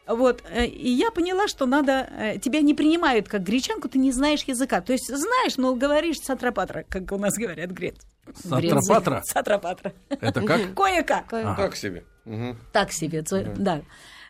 Вот, 0.06 0.42
э, 0.50 0.66
и 0.66 0.90
я 0.90 1.10
поняла, 1.12 1.46
что 1.46 1.64
надо, 1.64 2.08
э, 2.10 2.38
тебя 2.38 2.60
не 2.60 2.74
принимают 2.74 3.28
как 3.28 3.42
гречанку, 3.42 3.88
ты 3.88 3.98
не 3.98 4.10
знаешь 4.10 4.42
языка. 4.44 4.80
То 4.80 4.92
есть 4.92 5.06
знаешь, 5.06 5.56
но 5.56 5.74
говоришь 5.76 6.18
сатрапатра, 6.18 6.84
как 6.88 7.12
у 7.12 7.18
нас 7.18 7.34
говорят 7.34 7.70
грец. 7.70 7.96
Сатрапатра? 8.34 9.22
Сатрапатра. 9.24 9.92
Это 10.08 10.42
как? 10.42 10.74
Кое-как. 10.74 11.28
Как 11.28 11.76
себе. 11.76 12.04
Так 12.72 12.92
себе, 12.92 13.22
да. 13.56 13.82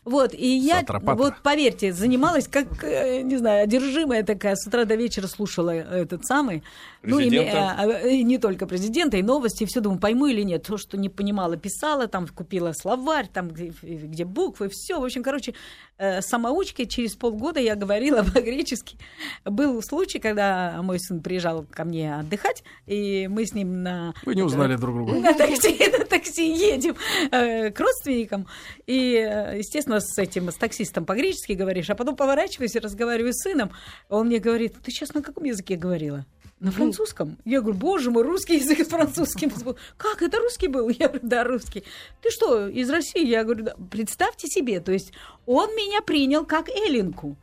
Вот, 0.04 0.34
и 0.34 0.48
я, 0.48 0.84
вот 0.88 1.34
поверьте, 1.44 1.92
занималась 1.92 2.48
как, 2.48 2.82
э, 2.82 3.20
не 3.22 3.36
знаю, 3.36 3.62
одержимая 3.62 4.24
такая, 4.24 4.56
с 4.56 4.66
утра 4.66 4.84
до 4.84 4.96
вечера 4.96 5.28
слушала 5.28 5.70
этот 5.70 6.26
самый, 6.26 6.64
ну, 7.02 7.18
и, 7.18 7.36
а, 7.36 7.74
а, 7.78 8.06
и 8.06 8.22
не 8.22 8.38
только 8.38 8.66
президента, 8.66 9.16
и 9.16 9.22
новости, 9.22 9.64
и 9.64 9.66
все, 9.66 9.80
думаю, 9.80 10.00
пойму 10.00 10.26
или 10.26 10.42
нет. 10.42 10.62
То, 10.62 10.76
что 10.76 10.96
не 10.96 11.08
понимала, 11.08 11.56
писала, 11.56 12.06
там 12.06 12.28
купила 12.28 12.72
словарь, 12.72 13.28
там, 13.32 13.48
где, 13.48 13.72
где 13.82 14.24
буквы, 14.24 14.68
все. 14.70 15.00
В 15.00 15.04
общем, 15.04 15.22
короче, 15.22 15.54
э, 15.98 16.20
самоучкой 16.22 16.86
через 16.86 17.16
полгода 17.16 17.58
я 17.58 17.74
говорила 17.74 18.22
по-гречески. 18.34 18.96
Был 19.44 19.82
случай, 19.82 20.20
когда 20.20 20.80
мой 20.82 21.00
сын 21.00 21.20
приезжал 21.20 21.66
ко 21.68 21.84
мне 21.84 22.16
отдыхать, 22.16 22.62
и 22.86 23.26
мы 23.28 23.46
с 23.46 23.52
ним 23.52 23.82
на... 23.82 24.14
Вы 24.24 24.36
не 24.36 24.42
узнали 24.42 24.76
друг 24.76 24.94
друга. 24.94 25.14
На 25.14 25.34
такси, 25.34 25.78
на 25.98 26.04
такси 26.04 26.52
едем 26.52 26.96
э, 27.32 27.70
к 27.70 27.80
родственникам, 27.80 28.46
и, 28.86 29.14
э, 29.14 29.58
естественно, 29.58 30.00
с 30.00 30.16
этим, 30.18 30.50
с 30.50 30.54
таксистом 30.54 31.04
по-гречески 31.04 31.52
говоришь, 31.52 31.90
а 31.90 31.96
потом 31.96 32.14
поворачиваюсь 32.14 32.76
и 32.76 32.78
разговариваю 32.78 33.32
с 33.32 33.42
сыном, 33.42 33.72
он 34.08 34.28
мне 34.28 34.38
говорит, 34.38 34.74
ты 34.82 34.92
сейчас 34.92 35.14
на 35.14 35.22
каком 35.22 35.44
языке 35.44 35.74
говорила? 35.76 36.24
На 36.62 36.70
французском? 36.70 37.36
Я 37.44 37.60
говорю, 37.60 37.76
боже 37.76 38.12
мой, 38.12 38.22
русский 38.22 38.58
язык 38.58 38.86
с 38.86 38.88
французским. 38.88 39.50
Как, 39.96 40.22
это 40.22 40.38
русский 40.38 40.68
был? 40.68 40.88
Я 40.88 41.08
говорю, 41.08 41.26
да, 41.26 41.42
русский. 41.42 41.82
Ты 42.22 42.30
что, 42.30 42.68
из 42.68 42.88
России? 42.88 43.26
Я 43.26 43.42
говорю, 43.42 43.64
да. 43.64 43.74
Представьте 43.90 44.46
себе, 44.46 44.78
то 44.78 44.92
есть 44.92 45.12
он 45.44 45.70
меня 45.74 46.02
принял 46.02 46.44
как 46.44 46.68
Эллинку. 46.68 47.36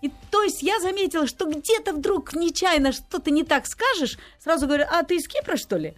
И 0.00 0.10
то 0.30 0.42
есть 0.42 0.62
я 0.62 0.80
заметила, 0.80 1.26
что 1.26 1.44
где-то 1.44 1.92
вдруг 1.92 2.32
нечаянно 2.32 2.92
что-то 2.92 3.30
не 3.30 3.44
так 3.44 3.66
скажешь, 3.66 4.18
сразу 4.40 4.66
говорю, 4.66 4.86
а 4.90 5.02
ты 5.02 5.16
из 5.16 5.28
Кипра, 5.28 5.56
что 5.56 5.76
ли? 5.76 5.94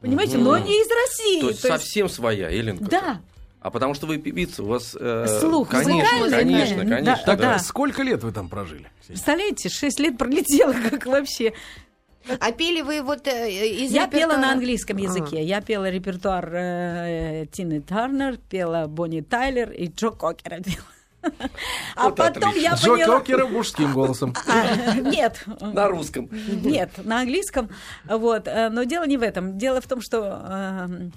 Понимаете, 0.00 0.36
угу. 0.36 0.44
но 0.44 0.58
не 0.58 0.80
из 0.80 0.88
России. 0.88 1.40
То 1.40 1.48
есть, 1.48 1.62
то 1.62 1.68
есть... 1.68 1.82
совсем 1.82 2.08
своя 2.08 2.48
Эллинка. 2.48 2.84
Да. 2.84 3.20
А 3.60 3.70
потому 3.70 3.94
что 3.94 4.06
вы 4.06 4.18
певица, 4.18 4.62
у 4.62 4.66
вас... 4.66 4.96
Э, 4.98 5.40
Слух, 5.40 5.70
конечно, 5.70 6.30
конечно, 6.30 6.84
конечно. 6.84 7.02
Да, 7.02 7.16
так, 7.24 7.40
да. 7.40 7.58
Сколько 7.58 8.02
лет 8.02 8.22
вы 8.22 8.30
там 8.30 8.48
прожили? 8.48 8.86
Представляете, 9.06 9.68
шесть 9.68 9.98
лет 9.98 10.16
пролетело, 10.16 10.74
как 10.90 11.06
вообще. 11.06 11.54
А 12.40 12.52
пели 12.52 12.80
вы 12.80 13.02
вот 13.02 13.26
э, 13.26 13.50
из 13.50 13.90
Я 13.90 14.06
репертуара... 14.06 14.32
пела 14.32 14.40
на 14.40 14.52
английском 14.52 14.96
языке. 14.96 15.38
А. 15.38 15.40
Я 15.40 15.60
пела 15.60 15.90
репертуар 15.90 16.48
э, 16.54 17.46
Тины 17.52 17.80
Тарнер, 17.80 18.38
пела 18.38 18.86
Бонни 18.86 19.20
Тайлер 19.20 19.70
и 19.70 19.88
Джо 19.88 20.10
Кокера 20.10 20.60
пела. 20.60 20.84
А 21.96 22.04
вот 22.04 22.16
потом 22.16 22.50
отлично. 22.50 22.68
я 22.68 22.74
Джо 22.74 22.90
поняла... 22.92 23.18
Кокера 23.18 23.46
мужским 23.46 23.92
голосом. 23.92 24.34
А, 24.46 24.94
нет. 24.94 25.44
На 25.60 25.88
русском. 25.88 26.28
Нет, 26.62 26.90
на 27.02 27.20
английском. 27.20 27.70
Вот. 28.04 28.46
Э, 28.46 28.68
но 28.68 28.84
дело 28.84 29.06
не 29.06 29.16
в 29.16 29.22
этом. 29.22 29.58
Дело 29.58 29.80
в 29.80 29.86
том, 29.86 30.00
что 30.00 30.42
э, 30.46 31.10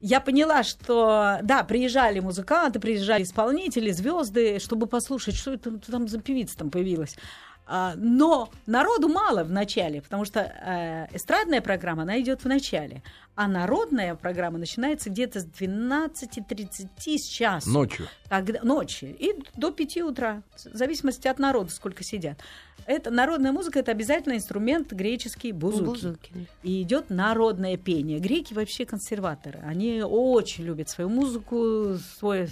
я 0.00 0.20
поняла, 0.20 0.64
что 0.64 1.38
да, 1.42 1.62
приезжали 1.62 2.18
музыканты, 2.18 2.80
приезжали 2.80 3.22
исполнители, 3.22 3.92
звезды, 3.92 4.58
чтобы 4.58 4.86
послушать, 4.86 5.36
что 5.36 5.52
это 5.52 5.78
там 5.78 6.08
за 6.08 6.20
певица 6.20 6.58
там 6.58 6.70
появилась. 6.70 7.16
А, 7.64 7.94
но 7.96 8.50
народу 8.66 9.08
мало 9.08 9.44
в 9.44 9.52
начале, 9.52 10.02
потому 10.02 10.24
что 10.24 10.40
э, 10.40 11.06
эстрадная 11.16 11.60
программа, 11.60 12.02
она 12.02 12.20
идет 12.20 12.42
в 12.42 12.48
начале, 12.48 13.02
а 13.34 13.46
народная 13.46 14.14
программа 14.14 14.58
начинается 14.58 15.10
где-то 15.10 15.40
с 15.40 15.46
12.30 15.46 16.88
сейчас. 16.96 17.66
Ночью. 17.66 18.06
Когда, 18.28 18.60
ночью. 18.62 19.16
И 19.16 19.34
до 19.56 19.70
5 19.70 19.96
утра, 19.98 20.42
в 20.56 20.76
зависимости 20.76 21.28
от 21.28 21.38
народа, 21.38 21.70
сколько 21.70 22.02
сидят. 22.02 22.38
Это, 22.84 23.10
народная 23.10 23.52
музыка– 23.52 23.78
это 23.80 23.92
обязательно 23.92 24.34
инструмент 24.34 24.92
греческий 24.92 25.52
бузуки. 25.52 25.84
бузуки. 25.84 26.48
И 26.64 26.82
идет 26.82 27.10
народное 27.10 27.76
пение. 27.76 28.18
Греки 28.18 28.54
вообще 28.54 28.84
консерваторы. 28.84 29.60
Они 29.64 30.02
очень 30.02 30.64
любят 30.64 30.88
свою 30.88 31.08
музыку, 31.08 31.96
свой 32.18 32.48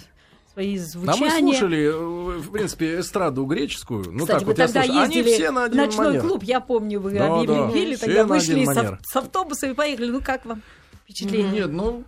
свои 0.53 0.77
звучания. 0.77 1.31
А 1.31 1.39
мы 1.41 1.53
слушали, 1.53 1.83
э, 1.85 2.39
в 2.39 2.51
принципе, 2.51 2.99
эстраду 2.99 3.45
греческую. 3.45 4.05
Ну, 4.11 4.21
Кстати, 4.21 4.39
так 4.39 4.47
вот 4.47 4.57
тогда 4.57 4.83
я 4.83 5.03
Они 5.03 5.23
все 5.23 5.51
на 5.51 5.65
один 5.65 5.77
ночной 5.77 6.07
манер. 6.07 6.21
клуб, 6.21 6.43
я 6.43 6.59
помню, 6.59 6.99
вы 6.99 7.11
да, 7.13 7.27
объявили, 7.27 7.95
да, 7.95 8.05
тогда 8.05 8.25
вышли 8.25 8.65
с, 8.65 8.97
с 9.09 9.15
автобуса 9.15 9.67
и 9.67 9.73
поехали. 9.73 10.11
Ну, 10.11 10.21
как 10.21 10.45
вам 10.45 10.61
впечатление? 11.03 11.51
Нет, 11.51 11.71
ну, 11.71 12.03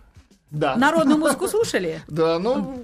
да. 0.50 0.76
Народную 0.76 1.18
музыку 1.18 1.48
слушали? 1.48 2.02
Да, 2.08 2.38
ну, 2.38 2.82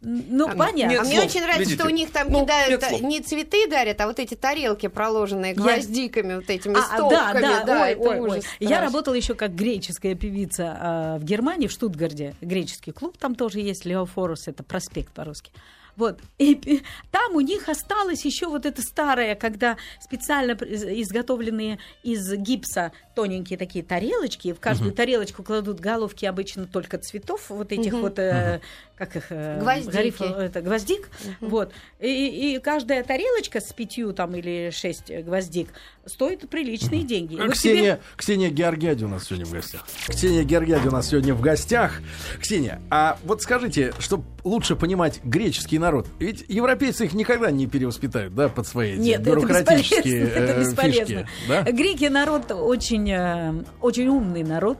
Ну, 0.00 0.48
а, 0.48 0.54
понятно. 0.54 0.92
Нет, 0.92 1.00
а 1.00 1.04
мне 1.04 1.20
очень 1.20 1.40
нравится, 1.40 1.60
Видите? 1.60 1.78
что 1.78 1.86
у 1.86 1.90
них 1.90 2.12
там 2.12 2.30
ну, 2.30 2.44
кидают 2.44 2.84
а, 2.84 2.98
не 2.98 3.20
цветы 3.20 3.68
дарят, 3.68 4.00
а 4.00 4.06
вот 4.06 4.20
эти 4.20 4.34
тарелки, 4.34 4.86
проложенные 4.86 5.54
гвоздиками, 5.54 6.30
Я... 6.30 6.36
вот 6.36 6.48
этими 6.48 6.76
а, 6.78 6.82
стопками. 6.82 7.40
Да, 7.40 7.64
да, 7.64 7.64
да 7.64 7.82
ой, 7.82 7.94
ой, 7.96 8.20
ой. 8.20 8.42
Я 8.60 8.80
работала 8.80 9.14
еще 9.14 9.34
как 9.34 9.54
греческая 9.54 10.14
певица 10.14 10.76
а, 10.80 11.18
в 11.18 11.24
Германии, 11.24 11.66
в 11.66 11.72
Штутгарде. 11.72 12.34
Греческий 12.40 12.92
клуб, 12.92 13.18
там 13.18 13.34
тоже 13.34 13.58
есть 13.58 13.84
Леофорус, 13.84 14.46
это 14.46 14.62
проспект 14.62 15.12
по-русски. 15.12 15.50
Вот. 15.98 16.20
И 16.38 16.80
там 17.10 17.34
у 17.34 17.40
них 17.40 17.68
осталось 17.68 18.24
еще 18.24 18.46
вот 18.46 18.66
это 18.66 18.82
старое, 18.82 19.34
когда 19.34 19.76
специально 20.00 20.52
изготовленные 20.52 21.80
из 22.04 22.32
гипса 22.34 22.92
тоненькие 23.18 23.58
такие 23.58 23.84
тарелочки, 23.84 24.52
в 24.52 24.60
каждую 24.60 24.92
uh-huh. 24.92 24.94
тарелочку 24.94 25.42
кладут 25.42 25.80
головки 25.80 26.24
обычно 26.24 26.66
только 26.66 26.98
цветов, 26.98 27.46
вот 27.48 27.72
этих 27.72 27.92
uh-huh. 27.92 28.00
вот, 28.00 28.18
э, 28.20 28.60
как 28.94 29.16
их... 29.16 29.24
Э, 29.30 29.58
Гвоздики. 29.58 30.40
это, 30.40 30.60
гвоздик. 30.60 31.08
Uh-huh. 31.08 31.48
Вот. 31.48 31.72
И, 31.98 32.54
и 32.54 32.60
каждая 32.60 33.02
тарелочка 33.02 33.60
с 33.60 33.72
пятью 33.72 34.12
там 34.12 34.36
или 34.36 34.70
шесть 34.70 35.10
гвоздик 35.10 35.70
стоит 36.06 36.48
приличные 36.48 37.00
uh-huh. 37.00 37.06
деньги. 37.06 37.34
Вот 37.34 37.54
Ксения, 37.54 37.96
тебе... 37.96 38.00
Ксения 38.16 38.50
Георгиади 38.50 39.02
у 39.02 39.08
нас 39.08 39.24
сегодня 39.24 39.46
в 39.46 39.50
гостях. 39.50 39.84
Ксения 40.06 40.44
Георгиади 40.44 40.86
у 40.86 40.92
нас 40.92 41.08
сегодня 41.08 41.34
в 41.34 41.40
гостях. 41.40 42.00
Ксения, 42.40 42.80
а 42.88 43.18
вот 43.24 43.42
скажите, 43.42 43.92
чтобы 43.98 44.26
лучше 44.44 44.76
понимать 44.76 45.20
греческий 45.24 45.78
народ, 45.78 46.06
ведь 46.18 46.44
европейцы 46.48 47.04
их 47.06 47.14
никогда 47.14 47.50
не 47.50 47.66
перевоспитают, 47.66 48.34
да, 48.34 48.48
под 48.48 48.66
свои 48.66 48.96
Нет, 48.96 49.22
бюрократические 49.22 50.22
это 50.28 50.60
бесполезно. 50.60 50.60
Э, 50.60 50.60
это 50.60 50.60
бесполезно. 50.60 51.26
фишки. 51.26 51.48
Да? 51.48 51.62
Греки 51.62 52.04
народ 52.04 52.52
очень 52.52 53.07
очень, 53.08 53.12
э, 53.12 53.64
очень 53.80 54.08
умный 54.08 54.42
народ. 54.42 54.78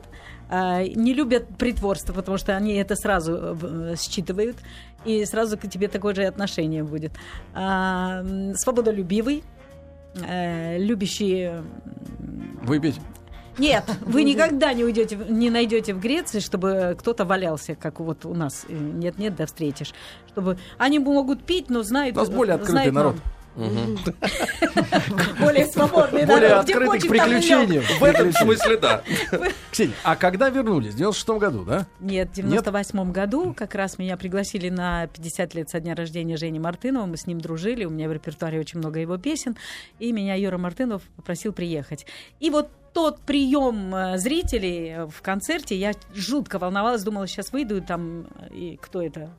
Э, 0.49 0.83
не 0.83 1.13
любят 1.13 1.47
притворство, 1.57 2.13
потому 2.13 2.37
что 2.37 2.55
они 2.55 2.73
это 2.75 2.95
сразу 2.95 3.57
э, 3.61 3.95
считывают, 3.97 4.57
и 5.05 5.25
сразу 5.25 5.57
к 5.57 5.67
тебе 5.69 5.87
такое 5.87 6.13
же 6.13 6.25
отношение 6.25 6.83
будет. 6.83 7.13
Свободолюбивый, 7.53 9.43
любящий... 10.13 11.51
Выпить? 12.63 12.99
Нет, 13.57 13.85
вы 14.01 14.23
никогда 14.23 14.73
не 14.73 14.83
уйдете, 14.83 15.17
не 15.29 15.49
найдете 15.49 15.93
в 15.93 16.01
Греции, 16.01 16.39
чтобы 16.39 16.97
кто-то 16.99 17.23
валялся, 17.23 17.75
как 17.75 18.01
вот 18.01 18.25
у 18.25 18.33
нас. 18.33 18.65
Нет, 18.67 19.17
нет, 19.17 19.35
да 19.35 19.45
встретишь. 19.45 19.93
Чтобы 20.27 20.57
они 20.77 20.99
могут 20.99 21.43
пить, 21.43 21.69
но 21.69 21.83
знают. 21.83 22.17
У 22.17 22.19
нас 22.19 22.29
более 22.29 22.55
открытый 22.55 22.91
народ. 22.91 23.15
Нам. 23.15 23.23
Более 25.39 25.65
свободный 25.67 26.25
Более 26.25 26.53
открытый 26.53 26.99
к 26.99 27.07
приключениям. 27.07 27.83
В 27.99 28.03
этом 28.03 28.31
смысле, 28.31 28.77
да. 28.77 29.03
Ксения, 29.71 29.95
а 30.03 30.15
когда 30.15 30.49
вернулись? 30.49 30.93
В 30.93 30.97
96 30.97 31.29
году, 31.39 31.63
да? 31.63 31.87
Нет, 31.99 32.29
в 32.29 32.35
98 32.35 33.11
году 33.11 33.53
как 33.55 33.75
раз 33.75 33.97
меня 33.97 34.17
пригласили 34.17 34.69
на 34.69 35.07
50 35.07 35.53
лет 35.55 35.69
со 35.69 35.79
дня 35.79 35.95
рождения 35.95 36.37
Жени 36.37 36.59
Мартынова. 36.59 37.05
Мы 37.05 37.17
с 37.17 37.27
ним 37.27 37.41
дружили, 37.41 37.85
у 37.85 37.89
меня 37.89 38.07
в 38.07 38.13
репертуаре 38.13 38.59
очень 38.59 38.79
много 38.79 38.99
его 38.99 39.17
песен. 39.17 39.57
И 39.99 40.11
меня 40.11 40.35
Юра 40.35 40.57
Мартынов 40.57 41.03
попросил 41.15 41.53
приехать. 41.53 42.05
И 42.39 42.49
вот 42.49 42.69
тот 42.93 43.21
прием 43.21 43.93
э, 43.93 44.17
зрителей 44.17 45.07
в 45.09 45.21
концерте, 45.21 45.75
я 45.75 45.93
жутко 46.13 46.59
волновалась, 46.59 47.03
думала, 47.03 47.27
сейчас 47.27 47.51
выйду 47.51 47.81
там, 47.81 48.27
и 48.51 48.77
кто 48.81 49.01
это 49.01 49.29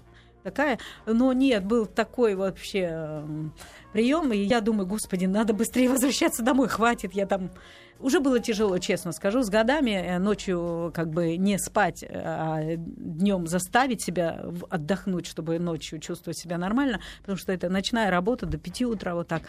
такая. 0.43 0.79
Но 1.07 1.33
нет, 1.33 1.65
был 1.65 1.87
такой 1.87 2.35
вообще 2.35 2.89
эм, 2.91 3.53
прием, 3.93 4.33
и 4.33 4.39
я 4.39 4.61
думаю, 4.61 4.87
господи, 4.87 5.27
надо 5.27 5.53
быстрее 5.53 5.89
возвращаться 5.89 6.43
домой, 6.43 6.69
хватит, 6.69 7.13
я 7.15 7.27
там... 7.27 7.51
Уже 7.99 8.21
было 8.21 8.41
тяжело, 8.41 8.79
честно 8.79 9.13
скажу, 9.13 9.43
с 9.43 9.51
годами 9.51 9.91
э, 9.91 10.19
ночью 10.19 10.91
как 10.95 11.11
бы 11.11 11.37
не 11.37 11.59
спать, 11.59 12.03
а 12.03 12.63
днем 12.77 13.47
заставить 13.47 14.03
себя 14.03 14.43
отдохнуть, 14.71 15.27
чтобы 15.27 15.59
ночью 15.59 15.99
чувствовать 15.99 16.39
себя 16.39 16.57
нормально, 16.57 17.01
потому 17.21 17.37
что 17.37 17.53
это 17.53 17.69
ночная 17.69 18.11
работа 18.11 18.47
до 18.47 18.57
5 18.57 18.83
утра 18.83 19.15
вот 19.15 19.29
так. 19.29 19.43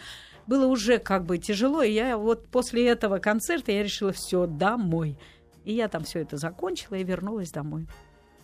Было 0.46 0.66
уже 0.66 0.98
как 0.98 1.24
бы 1.24 1.38
тяжело, 1.38 1.82
и 1.82 1.92
я 1.92 2.18
вот 2.18 2.46
после 2.48 2.86
этого 2.88 3.18
концерта 3.20 3.72
я 3.72 3.82
решила 3.82 4.12
все 4.12 4.46
домой. 4.46 5.16
И 5.64 5.72
я 5.72 5.88
там 5.88 6.04
все 6.04 6.20
это 6.20 6.36
закончила 6.36 6.96
и 6.96 7.04
вернулась 7.04 7.52
домой. 7.52 7.86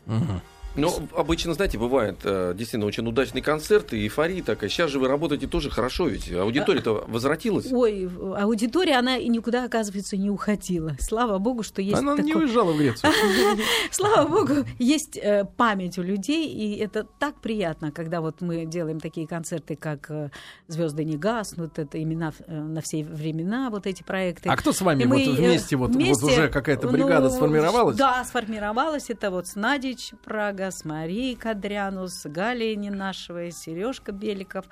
Угу. 0.07 0.41
Ну, 0.79 1.09
обычно, 1.15 1.55
знаете, 1.55 1.79
бывает 1.79 2.19
э, 2.25 2.55
действительно 2.57 2.87
очень 2.87 3.07
удачный 3.07 3.43
концерт 3.43 3.93
и 3.93 4.05
эйфория 4.05 4.43
такая. 4.43 4.71
Сейчас 4.71 4.91
же 4.91 4.99
вы 4.99 5.09
работаете 5.09 5.47
тоже 5.47 5.71
хорошо, 5.71 6.09
ведь 6.09 6.33
аудитория-то 6.33 7.05
возвратилась. 7.07 7.71
Ой, 7.71 8.09
аудитория, 8.37 8.97
она 8.97 9.19
никуда, 9.19 9.65
оказывается, 9.65 10.17
не 10.17 10.31
уходила. 10.31 10.97
Слава 11.01 11.39
богу, 11.39 11.63
что 11.63 11.83
есть 11.83 11.99
Она 11.99 12.17
такой... 12.17 12.25
не 12.25 12.35
уезжала 12.35 12.73
в 12.73 12.79
Грецию. 12.79 13.13
Слава 13.91 14.29
богу, 14.29 14.67
есть 14.79 15.17
э, 15.17 15.45
память 15.57 15.99
у 15.99 16.03
людей, 16.03 16.49
и 16.49 16.77
это 16.79 17.05
так 17.19 17.41
приятно, 17.41 17.91
когда 17.91 18.21
вот 18.21 18.41
мы 18.41 18.65
делаем 18.65 19.01
такие 19.01 19.27
концерты, 19.27 19.77
как 19.77 20.11
э, 20.11 20.31
«Звезды 20.69 21.05
не 21.05 21.17
гаснут», 21.17 21.79
это 21.79 22.01
имена 22.03 22.33
на 22.47 22.81
все 22.81 23.05
времена, 23.05 23.71
вот 23.71 23.87
эти 23.87 24.03
проекты. 24.03 24.49
А 24.49 24.57
кто 24.57 24.73
с 24.73 24.81
вами 24.81 25.05
вот 25.05 25.21
вместе, 25.21 25.77
вот 25.77 25.95
уже 25.95 26.49
какая-то 26.49 26.89
бригада 26.89 27.29
ну, 27.29 27.31
сформировалась? 27.31 27.97
Да, 27.97 28.25
сформировалась. 28.25 29.11
Это 29.11 29.31
вот 29.31 29.47
Снадич, 29.47 30.13
Прага, 30.25 30.68
с 30.71 30.85
Марией 30.85 31.37
Кадрянус, 31.37 32.25
Галией 32.25 32.77
Ненашевой, 32.77 33.51
Сережка 33.51 34.13
Беликов, 34.13 34.67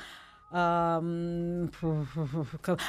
а, 0.48 1.02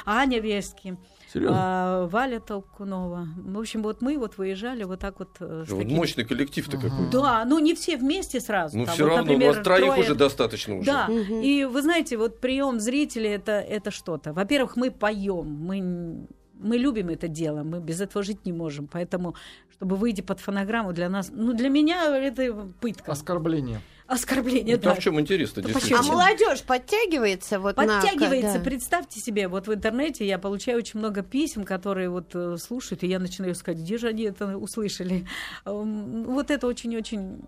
Аня 0.06 0.40
Вески. 0.40 0.96
А, 1.34 2.06
Валя 2.06 2.40
Толкунова. 2.40 3.26
В 3.36 3.58
общем, 3.58 3.82
вот 3.82 4.00
мы 4.00 4.16
вот 4.16 4.38
выезжали 4.38 4.84
вот 4.84 5.00
так 5.00 5.18
вот. 5.18 5.36
Э, 5.40 5.64
с 5.66 5.70
вот 5.70 5.80
такими... 5.80 5.96
Мощный 5.96 6.24
коллектив-то 6.24 6.76
uh-huh. 6.76 6.82
какой. 6.82 7.10
Да, 7.10 7.44
ну 7.44 7.58
не 7.58 7.74
все 7.74 7.96
вместе 7.96 8.40
сразу. 8.40 8.78
Ну 8.78 8.86
все 8.86 9.02
вот, 9.02 9.08
равно, 9.10 9.22
например, 9.24 9.50
у 9.50 9.54
вас 9.54 9.64
троих 9.64 9.86
трое... 9.86 10.00
уже 10.00 10.14
достаточно 10.14 10.76
уже. 10.76 10.86
Да, 10.86 11.08
uh-huh. 11.08 11.42
и 11.42 11.64
вы 11.64 11.82
знаете, 11.82 12.16
вот 12.16 12.40
прием 12.40 12.78
зрителей 12.78 13.30
это, 13.30 13.52
это 13.52 13.90
что-то. 13.90 14.32
Во-первых, 14.32 14.76
мы 14.76 14.90
поем, 14.90 15.46
мы 15.46 16.28
мы 16.58 16.76
любим 16.76 17.08
это 17.08 17.28
дело, 17.28 17.62
мы 17.62 17.80
без 17.80 18.00
этого 18.00 18.22
жить 18.22 18.44
не 18.44 18.52
можем. 18.52 18.86
Поэтому, 18.86 19.34
чтобы 19.72 19.96
выйти 19.96 20.20
под 20.20 20.40
фонограмму 20.40 20.92
для 20.92 21.08
нас, 21.08 21.30
ну, 21.32 21.52
для 21.52 21.68
меня 21.68 22.16
это 22.16 22.68
пытка. 22.80 23.12
Оскорбление. 23.12 23.80
Оскорбление, 24.08 24.76
ну, 24.76 24.82
да. 24.82 24.92
А 24.92 24.94
в 24.94 25.00
чем 25.00 25.20
интерес-то, 25.20 25.60
А 25.60 26.02
молодежь 26.02 26.62
подтягивается 26.62 27.60
вот 27.60 27.76
Подтягивается, 27.76 28.54
на... 28.54 28.58
да. 28.58 28.64
представьте 28.64 29.20
себе, 29.20 29.48
вот 29.48 29.66
в 29.68 29.74
интернете 29.74 30.26
я 30.26 30.38
получаю 30.38 30.78
очень 30.78 30.98
много 30.98 31.22
писем, 31.22 31.64
которые 31.64 32.08
вот 32.08 32.34
э, 32.34 32.56
слушают, 32.56 33.02
и 33.02 33.06
я 33.06 33.18
начинаю 33.18 33.54
сказать, 33.54 33.82
где 33.82 33.98
же 33.98 34.08
они 34.08 34.22
это 34.22 34.56
услышали. 34.56 35.26
Вот 35.66 36.50
это 36.50 36.66
очень-очень 36.66 37.40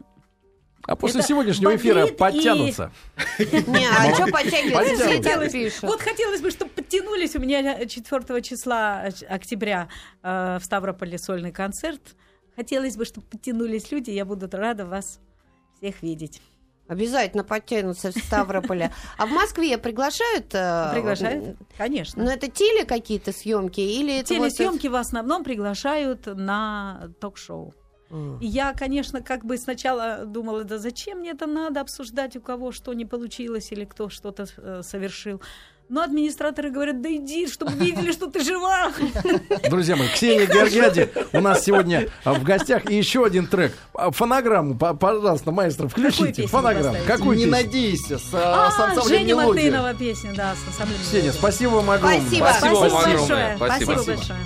а 0.90 0.96
после 0.96 1.22
сегодняшнего 1.22 1.76
эфира 1.76 2.09
подтянутся. 2.09 2.90
Не, 3.38 3.87
а 3.87 4.12
что 4.12 4.26
подтягиваться? 4.26 5.87
Вот 5.87 6.00
хотелось 6.00 6.40
бы, 6.40 6.50
чтобы 6.50 6.72
подтянулись. 6.72 7.37
У 7.37 7.38
меня 7.38 7.87
4 7.87 8.42
числа 8.42 9.05
октября 9.29 9.88
э, 10.24 10.59
в 10.61 10.64
Ставрополе 10.64 11.16
сольный 11.16 11.53
концерт. 11.53 12.00
Хотелось 12.57 12.96
бы, 12.96 13.05
чтобы 13.05 13.24
подтянулись 13.29 13.92
люди. 13.92 14.11
Я 14.11 14.24
буду 14.24 14.48
рада 14.50 14.85
вас 14.85 15.20
всех 15.76 16.03
видеть. 16.03 16.42
Обязательно 16.88 17.44
подтянутся 17.44 18.11
в 18.11 18.16
Ставрополе. 18.16 18.90
А 19.16 19.26
в 19.26 19.31
Москве 19.31 19.79
приглашают? 19.79 20.53
Э, 20.55 20.90
приглашают, 20.92 21.57
конечно. 21.79 22.24
Но 22.24 22.33
это 22.33 22.50
теле 22.50 22.85
какие-то 22.85 23.31
съемки 23.31 23.81
или 23.81 24.24
Телесъемки 24.24 24.88
в 24.88 24.96
основном 24.96 25.44
приглашают 25.44 26.26
на 26.26 27.12
ток-шоу. 27.20 27.74
И 28.40 28.46
я, 28.46 28.73
конечно, 28.73 29.20
как 29.20 29.44
бы 29.44 29.57
сначала 29.57 30.25
думала, 30.27 30.64
да 30.64 30.79
зачем 30.79 31.18
мне 31.18 31.31
это 31.31 31.46
надо 31.46 31.81
обсуждать, 31.81 32.37
у 32.37 32.40
кого 32.40 32.73
что 32.73 32.92
не 32.92 33.05
получилось 33.05 33.70
или 33.73 33.85
кто 33.85 34.09
что-то 34.09 34.46
э, 34.57 34.83
совершил. 34.83 35.40
Но 35.90 36.03
администраторы 36.03 36.70
говорят, 36.70 37.03
да 37.03 37.12
иди, 37.12 37.49
чтобы 37.49 37.73
видели, 37.73 38.12
что 38.12 38.31
ты 38.31 38.44
жива. 38.44 38.92
Друзья 39.68 39.96
мои, 39.96 40.07
Ксения 40.07 40.46
Георгиади 40.46 41.11
у 41.33 41.40
нас 41.40 41.64
сегодня 41.64 42.09
а, 42.23 42.35
в 42.35 42.44
гостях. 42.44 42.88
И 42.88 42.94
еще 42.94 43.25
один 43.25 43.49
трек. 43.49 43.77
А, 43.94 44.12
фонограмму, 44.12 44.77
пожалуйста, 44.77 45.51
маэстро, 45.51 45.88
включите. 45.88 46.46
Фонограмму. 46.46 46.96
Какую 47.09 47.37
Не 47.37 47.46
надейся, 47.46 48.18
с, 48.18 48.31
а, 48.33 48.68
ансамблем 48.68 49.09
Женя 49.09 49.35
Мартынова 49.35 49.94
песня, 49.94 50.33
да, 50.33 50.55
с 50.55 50.68
ансамблем 50.68 51.01
Ксения, 51.01 51.33
спасибо 51.33 51.70
вам 51.70 51.90
огромное. 51.90 52.20
Спасибо, 52.20 52.49
спасибо 52.57 52.81
большое. 52.81 53.57
Спасибо 53.57 53.94
большое. 53.94 54.38